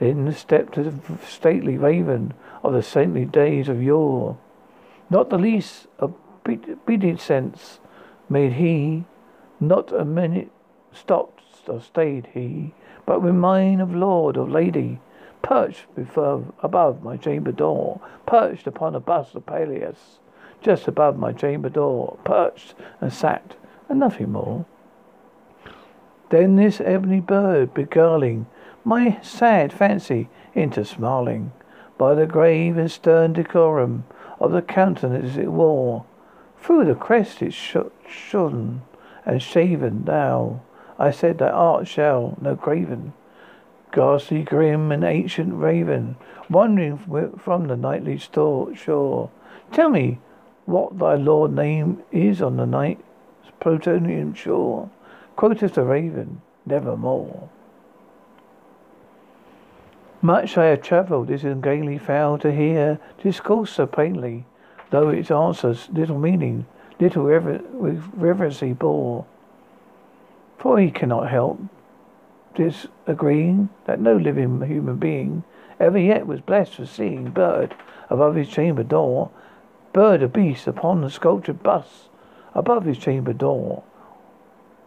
in 0.00 0.32
stepped 0.32 0.74
the 0.74 0.92
stately 1.26 1.76
raven 1.76 2.34
of 2.62 2.72
the 2.72 2.82
saintly 2.82 3.24
days 3.24 3.68
of 3.68 3.82
yore. 3.82 4.36
Not 5.10 5.30
the 5.30 5.38
least 5.38 5.86
obedience 6.00 7.78
made 8.28 8.52
he, 8.54 9.04
not 9.60 9.92
a 9.92 10.04
minute 10.04 10.50
stopped 10.92 11.42
or 11.68 11.80
stayed 11.80 12.28
he, 12.34 12.74
but 13.06 13.22
with 13.22 13.34
mine 13.34 13.80
of 13.80 13.94
lord 13.94 14.36
or 14.36 14.48
lady, 14.48 15.00
perched 15.42 15.94
before, 15.94 16.44
above 16.62 17.02
my 17.02 17.16
chamber 17.16 17.52
door, 17.52 18.00
perched 18.26 18.66
upon 18.66 18.94
a 18.94 19.00
bust 19.00 19.34
of 19.34 19.46
Pallas, 19.46 20.18
just 20.62 20.88
above 20.88 21.18
my 21.18 21.32
chamber 21.32 21.68
door, 21.68 22.16
perched 22.24 22.74
and 23.00 23.12
sat, 23.12 23.56
and 23.88 24.00
nothing 24.00 24.32
more. 24.32 24.64
Then 26.30 26.56
this 26.56 26.80
ebony 26.80 27.20
bird 27.20 27.74
beguiling 27.74 28.46
my 28.84 29.18
sad 29.22 29.72
fancy 29.72 30.28
into 30.54 30.84
smiling 30.84 31.52
by 31.96 32.14
the 32.14 32.26
grave 32.26 32.76
and 32.76 32.90
stern 32.90 33.32
decorum 33.32 34.04
of 34.40 34.52
the 34.52 34.62
countenance 34.62 35.36
it 35.36 35.52
wore. 35.52 36.04
Through 36.58 36.86
the 36.86 36.94
crest 36.94 37.42
it 37.42 37.52
shone 37.52 38.82
and 39.24 39.42
shaven 39.42 40.04
thou, 40.04 40.60
I 40.98 41.10
said 41.10 41.38
thy 41.38 41.50
art 41.50 41.86
shall 41.86 42.36
no 42.40 42.54
graven. 42.54 43.12
Ghastly, 43.92 44.42
grim, 44.42 44.90
and 44.90 45.04
ancient 45.04 45.54
raven, 45.54 46.16
wandering 46.50 46.98
from 47.38 47.68
the 47.68 47.76
nightly 47.76 48.18
store, 48.18 48.74
shore. 48.74 49.30
Tell 49.72 49.88
me 49.88 50.18
what 50.66 50.98
thy 50.98 51.14
lord 51.14 51.52
name 51.52 52.02
is 52.10 52.42
on 52.42 52.56
the 52.56 52.66
night's 52.66 53.02
Plutonian 53.60 54.34
shore. 54.34 54.90
Quoth 55.36 55.60
the 55.74 55.84
raven, 55.84 56.40
nevermore. 56.64 57.48
Much 60.22 60.56
I 60.56 60.66
have 60.66 60.80
travelled, 60.80 61.28
this 61.28 61.44
ungainly 61.44 61.98
fowl 61.98 62.38
to 62.38 62.50
hear 62.50 62.98
discourse 63.22 63.72
so 63.72 63.86
plainly, 63.86 64.46
though 64.90 65.10
its 65.10 65.30
answers 65.30 65.88
little 65.92 66.18
meaning, 66.18 66.66
little 66.98 67.24
rever- 67.24 67.60
reverency 67.74 68.72
bore. 68.72 69.26
For 70.56 70.78
he 70.78 70.90
cannot 70.90 71.28
help 71.28 71.60
disagreeing 72.54 73.68
that 73.84 74.00
no 74.00 74.16
living 74.16 74.62
human 74.62 74.96
being 74.96 75.44
ever 75.80 75.98
yet 75.98 76.26
was 76.26 76.40
blessed 76.40 76.78
with 76.78 76.88
seeing 76.88 77.30
bird 77.30 77.74
above 78.08 78.36
his 78.36 78.48
chamber 78.48 78.82
door, 78.84 79.30
bird 79.92 80.22
or 80.22 80.28
beast 80.28 80.66
upon 80.66 81.00
the 81.00 81.10
sculptured 81.10 81.62
bust 81.62 82.08
above 82.54 82.84
his 82.84 82.96
chamber 82.96 83.32
door, 83.32 83.82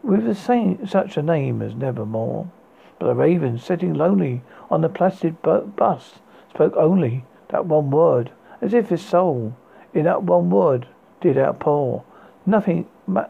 with 0.08 0.24
the 0.24 0.34
same 0.34 0.88
such 0.88 1.18
a 1.18 1.22
name 1.22 1.62
as 1.62 1.76
Nevermore. 1.76 2.50
But 2.98 3.08
the 3.08 3.16
raven, 3.16 3.60
sitting 3.60 3.94
lonely 3.94 4.42
on 4.72 4.80
the 4.80 4.88
placid 4.90 5.42
bust, 5.42 6.20
spoke 6.50 6.76
only 6.78 7.26
that 7.50 7.66
one 7.66 7.92
word, 7.92 8.32
as 8.62 8.74
if 8.74 8.88
his 8.88 9.06
soul 9.06 9.54
in 9.94 10.06
that 10.06 10.24
one 10.24 10.50
word 10.50 10.88
did 11.20 11.38
outpour. 11.38 12.04
Nothing 12.46 12.88
ma- 13.06 13.28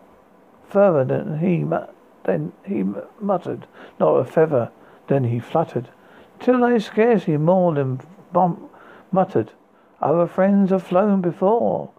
further 0.69 1.03
than 1.03 1.39
he 1.39 1.63
ma- 1.63 1.87
than 2.25 2.53
he 2.63 2.83
muttered, 3.19 3.65
not 3.99 4.13
a 4.13 4.23
feather 4.23 4.69
than 5.07 5.23
he 5.23 5.39
fluttered, 5.39 5.89
till 6.39 6.63
I 6.63 6.77
scarcely 6.77 7.37
more 7.37 7.73
than 7.73 8.01
bum- 8.31 8.69
muttered. 9.11 9.51
Other 9.99 10.27
friends 10.27 10.69
have 10.69 10.83
flown 10.83 11.21
before. 11.21 11.89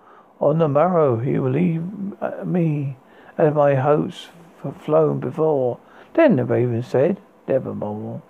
On 0.40 0.58
the 0.58 0.68
morrow 0.68 1.16
he 1.16 1.38
will 1.40 1.50
leave 1.50 1.82
uh, 2.20 2.44
me, 2.44 2.96
as 3.36 3.52
my 3.54 3.74
hopes 3.74 4.28
flown 4.80 5.20
before. 5.20 5.78
Then 6.14 6.36
the 6.36 6.44
raven 6.44 6.82
said, 6.82 7.20
Nevermore. 7.46 8.22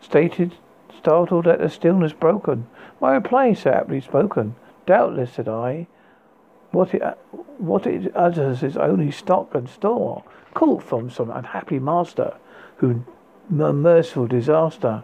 Stated, 0.00 0.54
startled 0.96 1.46
at 1.46 1.58
the 1.58 1.68
stillness 1.68 2.12
broken. 2.12 2.66
My 3.00 3.12
reply 3.12 3.52
so 3.52 3.70
aptly 3.70 4.00
spoken. 4.00 4.54
Doubtless, 4.86 5.32
said 5.32 5.48
I, 5.48 5.86
what 6.70 6.94
it, 6.94 7.02
what 7.58 7.86
it 7.86 8.14
utters 8.14 8.62
is 8.62 8.76
only 8.76 9.10
stock 9.10 9.54
and 9.54 9.68
store, 9.68 10.22
caught 10.54 10.82
from 10.82 11.10
some 11.10 11.30
unhappy 11.30 11.78
master, 11.78 12.36
who 12.76 13.04
merciful 13.48 14.26
disaster 14.26 15.02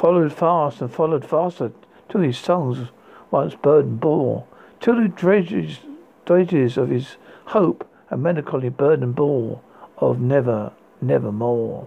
followed 0.00 0.32
fast 0.32 0.80
and 0.80 0.90
followed 0.90 1.24
faster 1.24 1.72
till 2.08 2.22
his 2.22 2.38
songs 2.38 2.88
once 3.30 3.54
burden 3.54 3.96
bore, 3.96 4.44
till 4.80 4.96
the 4.96 5.08
dredges, 5.08 5.80
dredges 6.24 6.78
of 6.78 6.88
his 6.88 7.16
hope 7.46 7.86
a 8.10 8.16
melancholy 8.16 8.68
burden 8.68 9.12
bore 9.12 9.60
of 9.98 10.20
never 10.20 10.72
never 11.00 11.32
more. 11.32 11.86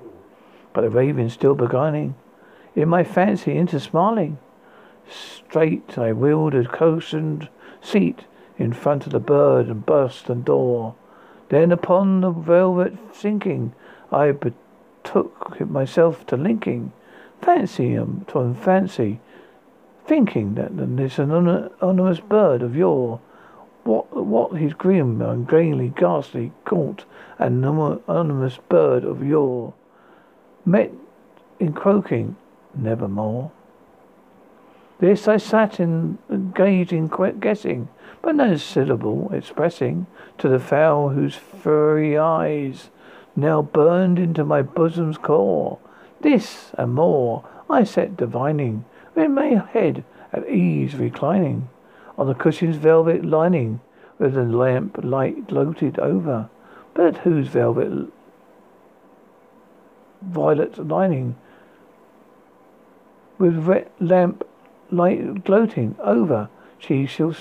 But 0.73 0.81
the 0.81 0.89
raven 0.89 1.29
still 1.29 1.55
beguiling, 1.55 2.15
in 2.75 2.89
my 2.89 3.03
fancy 3.03 3.55
into 3.55 3.79
smiling. 3.79 4.39
Straight 5.07 5.97
I 5.97 6.13
wheeled 6.13 6.55
a 6.55 6.65
cushioned 6.65 7.49
seat 7.81 8.25
in 8.57 8.73
front 8.73 9.05
of 9.05 9.12
the 9.12 9.19
bird 9.19 9.67
and 9.67 9.86
burst 9.86 10.29
and 10.29 10.43
door. 10.43 10.95
Then 11.49 11.71
upon 11.71 12.21
the 12.21 12.31
velvet 12.31 12.97
sinking, 13.13 13.73
I 14.12 14.31
betook 14.31 15.59
myself 15.69 16.25
to 16.27 16.38
linking. 16.38 16.93
Fancy 17.41 17.97
um, 17.97 18.25
to 18.29 18.53
fancy, 18.53 19.19
thinking 20.07 20.55
that 20.55 20.71
this 20.95 21.19
anonymous 21.19 22.21
bird 22.21 22.62
of 22.62 22.75
yore 22.75 23.19
what, 23.84 24.15
what 24.15 24.54
his 24.54 24.74
grim, 24.74 25.22
ungainly, 25.22 25.89
ghastly, 25.96 26.52
gaunt, 26.65 27.06
and 27.38 27.63
anonymous 27.65 28.58
bird 28.69 29.04
of 29.04 29.24
yore 29.24 29.74
met 30.65 30.91
in 31.60 31.74
croaking 31.74 32.36
nevermore. 32.76 33.52
This 35.00 35.28
I 35.28 35.38
sat 35.38 35.80
in, 35.80 36.17
engaged 36.30 36.93
in 36.93 37.08
guessing, 37.39 37.89
but 38.22 38.36
no 38.36 38.56
syllable 38.56 39.30
expressing 39.34 40.08
to 40.38 40.48
the 40.48 40.60
fowl 40.60 41.10
whose 41.10 41.36
furry 41.36 42.17
eyes 42.17 42.89
now 43.36 43.62
burned 43.62 44.17
into 44.17 44.46
my 44.46 44.62
bosom's 44.62 45.17
core. 45.17 45.80
This 46.22 46.72
and 46.78 46.93
more 46.93 47.43
I 47.69 47.84
sat 47.84 48.15
divining, 48.15 48.86
with 49.13 49.30
my 49.32 49.62
head 49.74 50.06
at 50.32 50.48
ease 50.48 50.96
reclining 50.96 51.67
on 52.17 52.28
the 52.28 52.34
cushion's 52.34 52.78
velvet 52.78 53.26
lining, 53.26 53.82
with 54.19 54.34
the 54.34 54.43
lamp 54.43 54.99
light 55.04 55.47
gloated 55.47 55.99
over, 55.99 56.49
but 56.93 57.19
whose 57.19 57.47
velvet 57.47 58.10
violet 60.21 60.88
lining, 60.88 61.36
with 63.38 63.56
red 63.56 63.89
lamp 63.99 64.45
light 64.91 65.43
gloating 65.43 65.95
over, 65.99 66.49
she 66.78 67.06
shall 67.06 67.36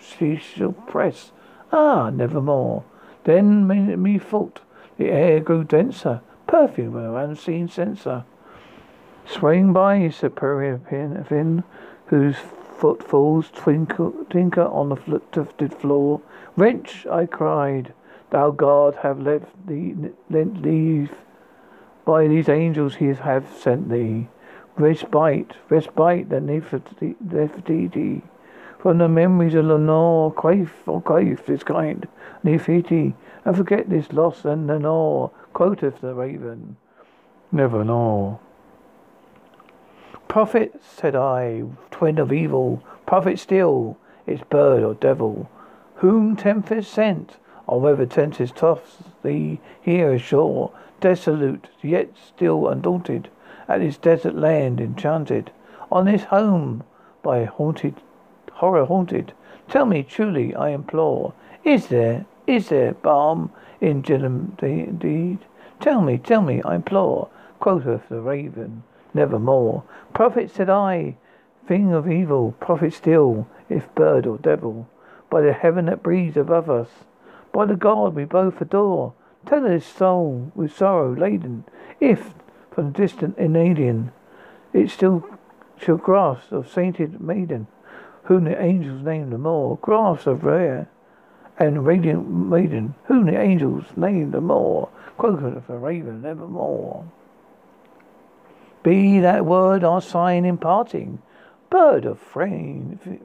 she 0.00 0.36
shall 0.36 0.72
press. 0.72 1.32
Ah, 1.72 2.10
nevermore. 2.10 2.84
Then 3.24 3.66
me, 3.66 3.96
me 3.96 4.18
thought 4.18 4.60
the 4.98 5.10
air 5.10 5.40
grew 5.40 5.64
denser, 5.64 6.20
perfume 6.46 6.96
of 6.96 7.14
unseen 7.16 7.68
censer. 7.68 8.24
Swaying 9.26 9.72
by 9.72 10.08
superior 10.10 10.78
pin, 10.78 11.24
fin, 11.24 11.64
whose 12.06 12.36
footfalls 12.76 13.50
twinkle, 13.50 14.12
tinker 14.30 14.66
on 14.66 14.90
the 14.90 15.20
tufted 15.32 15.74
floor. 15.74 16.20
Wretch, 16.56 17.06
I 17.06 17.26
cried, 17.26 17.92
thou 18.30 18.50
God 18.50 18.96
have 19.02 19.20
left 19.20 19.66
thee, 19.66 19.94
lent 20.30 20.62
leave. 20.62 21.12
By 22.04 22.28
these 22.28 22.48
angels 22.48 22.96
he 22.96 23.06
have 23.06 23.46
sent 23.58 23.88
thee. 23.88 24.28
Respite, 24.76 25.54
respite 25.68 26.28
that 26.28 26.44
Nefertiti. 26.44 28.22
From 28.78 28.98
the 28.98 29.08
memories 29.08 29.54
of 29.54 29.64
Lenore, 29.64 30.32
quaif 30.32 30.70
or 30.86 31.00
quaif 31.02 31.46
this 31.46 31.64
kind, 31.64 32.06
Nefertiti, 32.44 33.14
and 33.44 33.56
forget 33.56 33.88
this 33.88 34.12
loss 34.12 34.44
and 34.44 34.66
Lenore, 34.66 35.30
quoteth 35.54 36.00
the 36.00 36.14
raven. 36.14 36.76
Never 37.50 37.82
know. 37.84 38.38
Prophet, 40.36 40.82
said 40.82 41.16
I, 41.16 41.62
twin 41.90 42.18
of 42.18 42.30
evil, 42.30 42.82
prophet 43.06 43.38
still, 43.38 43.96
it's 44.26 44.44
bird 44.44 44.82
or 44.82 44.92
devil, 44.92 45.48
whom 45.94 46.36
Tempest 46.36 46.92
sent, 46.92 47.38
or 47.66 47.80
whether 47.80 48.04
Tempest 48.04 48.54
toss 48.54 48.98
thee 49.22 49.60
here 49.80 50.12
ashore, 50.12 50.72
desolate, 51.00 51.68
yet 51.80 52.10
still 52.18 52.68
undaunted, 52.68 53.30
at 53.66 53.80
this 53.80 53.96
desert 53.96 54.34
land 54.34 54.78
enchanted, 54.78 55.52
on 55.90 56.04
this 56.04 56.24
home 56.24 56.84
by 57.22 57.44
haunted, 57.44 57.94
horror 58.52 58.84
haunted. 58.84 59.32
Tell 59.70 59.86
me 59.86 60.02
truly, 60.02 60.54
I 60.54 60.68
implore, 60.68 61.32
is 61.64 61.86
there, 61.86 62.26
is 62.46 62.68
there 62.68 62.92
balm 62.92 63.52
in 63.80 64.02
Gilead 64.02 64.62
indeed? 64.62 65.38
Tell 65.80 66.02
me, 66.02 66.18
tell 66.18 66.42
me, 66.42 66.60
I 66.62 66.74
implore, 66.74 67.30
quoth 67.58 67.84
the 68.10 68.20
raven 68.20 68.82
nevermore. 69.16 69.82
Prophet, 70.14 70.50
said 70.50 70.70
I, 70.70 71.16
thing 71.66 71.92
of 71.92 72.08
evil, 72.08 72.52
prophet 72.60 72.92
still, 72.92 73.48
if 73.68 73.92
bird 73.94 74.26
or 74.26 74.38
devil, 74.38 74.88
by 75.28 75.40
the 75.40 75.52
heaven 75.52 75.86
that 75.86 76.02
breathes 76.02 76.36
above 76.36 76.70
us, 76.70 76.88
by 77.52 77.66
the 77.66 77.74
God 77.74 78.14
we 78.14 78.24
both 78.24 78.60
adore, 78.60 79.12
tell 79.44 79.64
his 79.64 79.84
soul 79.84 80.52
with 80.54 80.76
sorrow 80.76 81.14
laden, 81.14 81.64
if 81.98 82.34
from 82.70 82.92
distant 82.92 83.36
in 83.38 83.56
alien, 83.56 84.12
it 84.72 84.90
still 84.90 85.26
shall 85.78 85.96
grasp 85.96 86.52
of 86.52 86.70
sainted 86.70 87.20
maiden, 87.20 87.66
whom 88.24 88.44
the 88.44 88.60
angels 88.62 89.02
name 89.02 89.30
the 89.30 89.38
more, 89.38 89.78
grass 89.80 90.26
of 90.26 90.44
rare, 90.44 90.88
and 91.58 91.86
radiant 91.86 92.28
maiden, 92.28 92.94
whom 93.04 93.26
the 93.26 93.38
angels 93.38 93.84
name 93.96 94.30
the 94.30 94.40
more, 94.40 94.88
croaker 95.16 95.56
of 95.56 95.66
the 95.66 95.76
raven 95.76 96.24
evermore. 96.24 97.04
Be 98.86 99.18
that 99.18 99.44
word 99.44 99.82
our 99.82 100.00
sign 100.00 100.44
in 100.44 100.58
parting, 100.58 101.20
bird 101.70 102.04
of 102.04 102.20
fiend, 102.20 103.18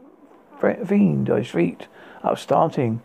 fiend 0.60 1.30
I 1.30 1.44
shrieked, 1.44 1.88
upstarting. 2.24 3.04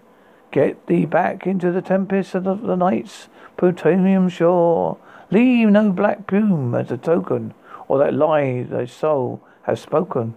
Get 0.53 0.87
thee 0.87 1.05
back 1.05 1.47
into 1.47 1.71
the 1.71 1.83
tempest 1.83 2.35
of 2.35 2.63
the 2.63 2.75
night's 2.75 3.29
Plutonian 3.59 4.31
shore. 4.31 4.97
Leave 5.31 5.69
no 5.69 5.93
black 5.93 6.27
plume 6.27 6.75
as 6.75 6.91
a 6.91 6.97
token, 6.97 7.53
or 7.89 7.99
that 7.99 8.15
lie 8.15 8.63
thy 8.63 8.87
soul 8.87 9.43
has 9.65 9.79
spoken. 9.83 10.35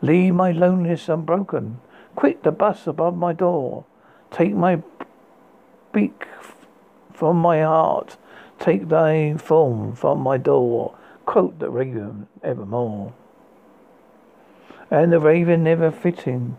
Leave 0.00 0.34
my 0.34 0.52
loneliness 0.52 1.08
unbroken. 1.08 1.80
Quit 2.14 2.44
the 2.44 2.52
bus 2.52 2.86
above 2.86 3.16
my 3.16 3.32
door. 3.32 3.84
Take 4.30 4.54
my 4.54 4.84
beak 5.92 6.28
from 7.12 7.38
my 7.38 7.62
heart. 7.62 8.18
Take 8.60 8.88
thy 8.88 9.36
form 9.36 9.96
from 9.96 10.20
my 10.20 10.36
door. 10.36 10.94
Quote 11.26 11.58
the 11.58 11.68
raven 11.68 12.28
evermore. 12.42 13.12
And 14.90 15.12
the 15.12 15.20
raven 15.20 15.64
never 15.64 15.90
fitting, 15.90 16.56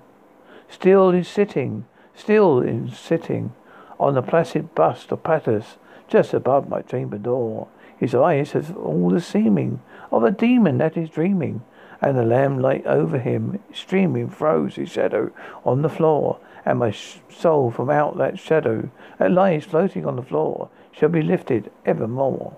still 0.70 1.10
is 1.10 1.28
sitting, 1.28 1.86
still 2.14 2.60
is 2.60 2.98
sitting 2.98 3.54
on 4.00 4.14
the 4.14 4.22
placid 4.22 4.76
bust 4.76 5.12
of 5.12 5.24
Pallas 5.24 5.78
just 6.08 6.34
above 6.34 6.70
my 6.70 6.82
chamber 6.82 7.18
door. 7.18 7.68
His 7.98 8.14
eyes 8.14 8.52
have 8.52 8.78
all 8.78 9.10
the 9.10 9.22
seeming 9.22 9.82
of 10.12 10.24
a 10.24 10.32
demon 10.32 10.78
that 10.78 10.96
is 10.96 11.10
dreaming 11.10 11.64
and 12.02 12.18
the 12.18 12.24
lamplight 12.24 12.86
over 12.86 13.18
him 13.18 13.60
streaming 13.74 14.30
throws 14.30 14.76
his 14.76 14.90
shadow 14.90 15.32
on 15.66 15.82
the 15.82 15.90
floor, 15.90 16.40
and 16.66 16.80
my 16.80 16.92
soul 16.92 17.72
from 17.72 17.90
out 17.90 18.18
that 18.18 18.38
shadow 18.38 18.90
that 19.18 19.32
lies 19.32 19.66
floating 19.66 20.06
on 20.06 20.16
the 20.16 20.22
floor 20.22 20.70
shall 20.92 21.10
be 21.10 21.22
lifted 21.22 21.72
evermore. 21.86 22.56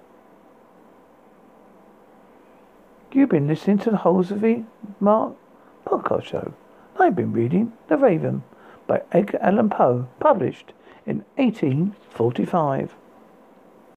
You've 3.11 3.29
been 3.29 3.47
listening 3.47 3.79
to 3.79 3.89
the 3.89 3.97
Holes 3.97 4.29
of 4.29 4.41
the 4.41 4.63
Mark 4.99 5.33
podcast 5.83 6.25
show. 6.25 6.53
I've 6.99 7.15
been 7.15 7.33
reading 7.33 7.73
The 7.87 7.97
Raven 7.97 8.43
by 8.85 9.01
Edgar 9.11 9.39
Allan 9.41 9.71
Poe, 9.71 10.07
published 10.19 10.73
in 11.07 11.25
1845. 11.37 12.93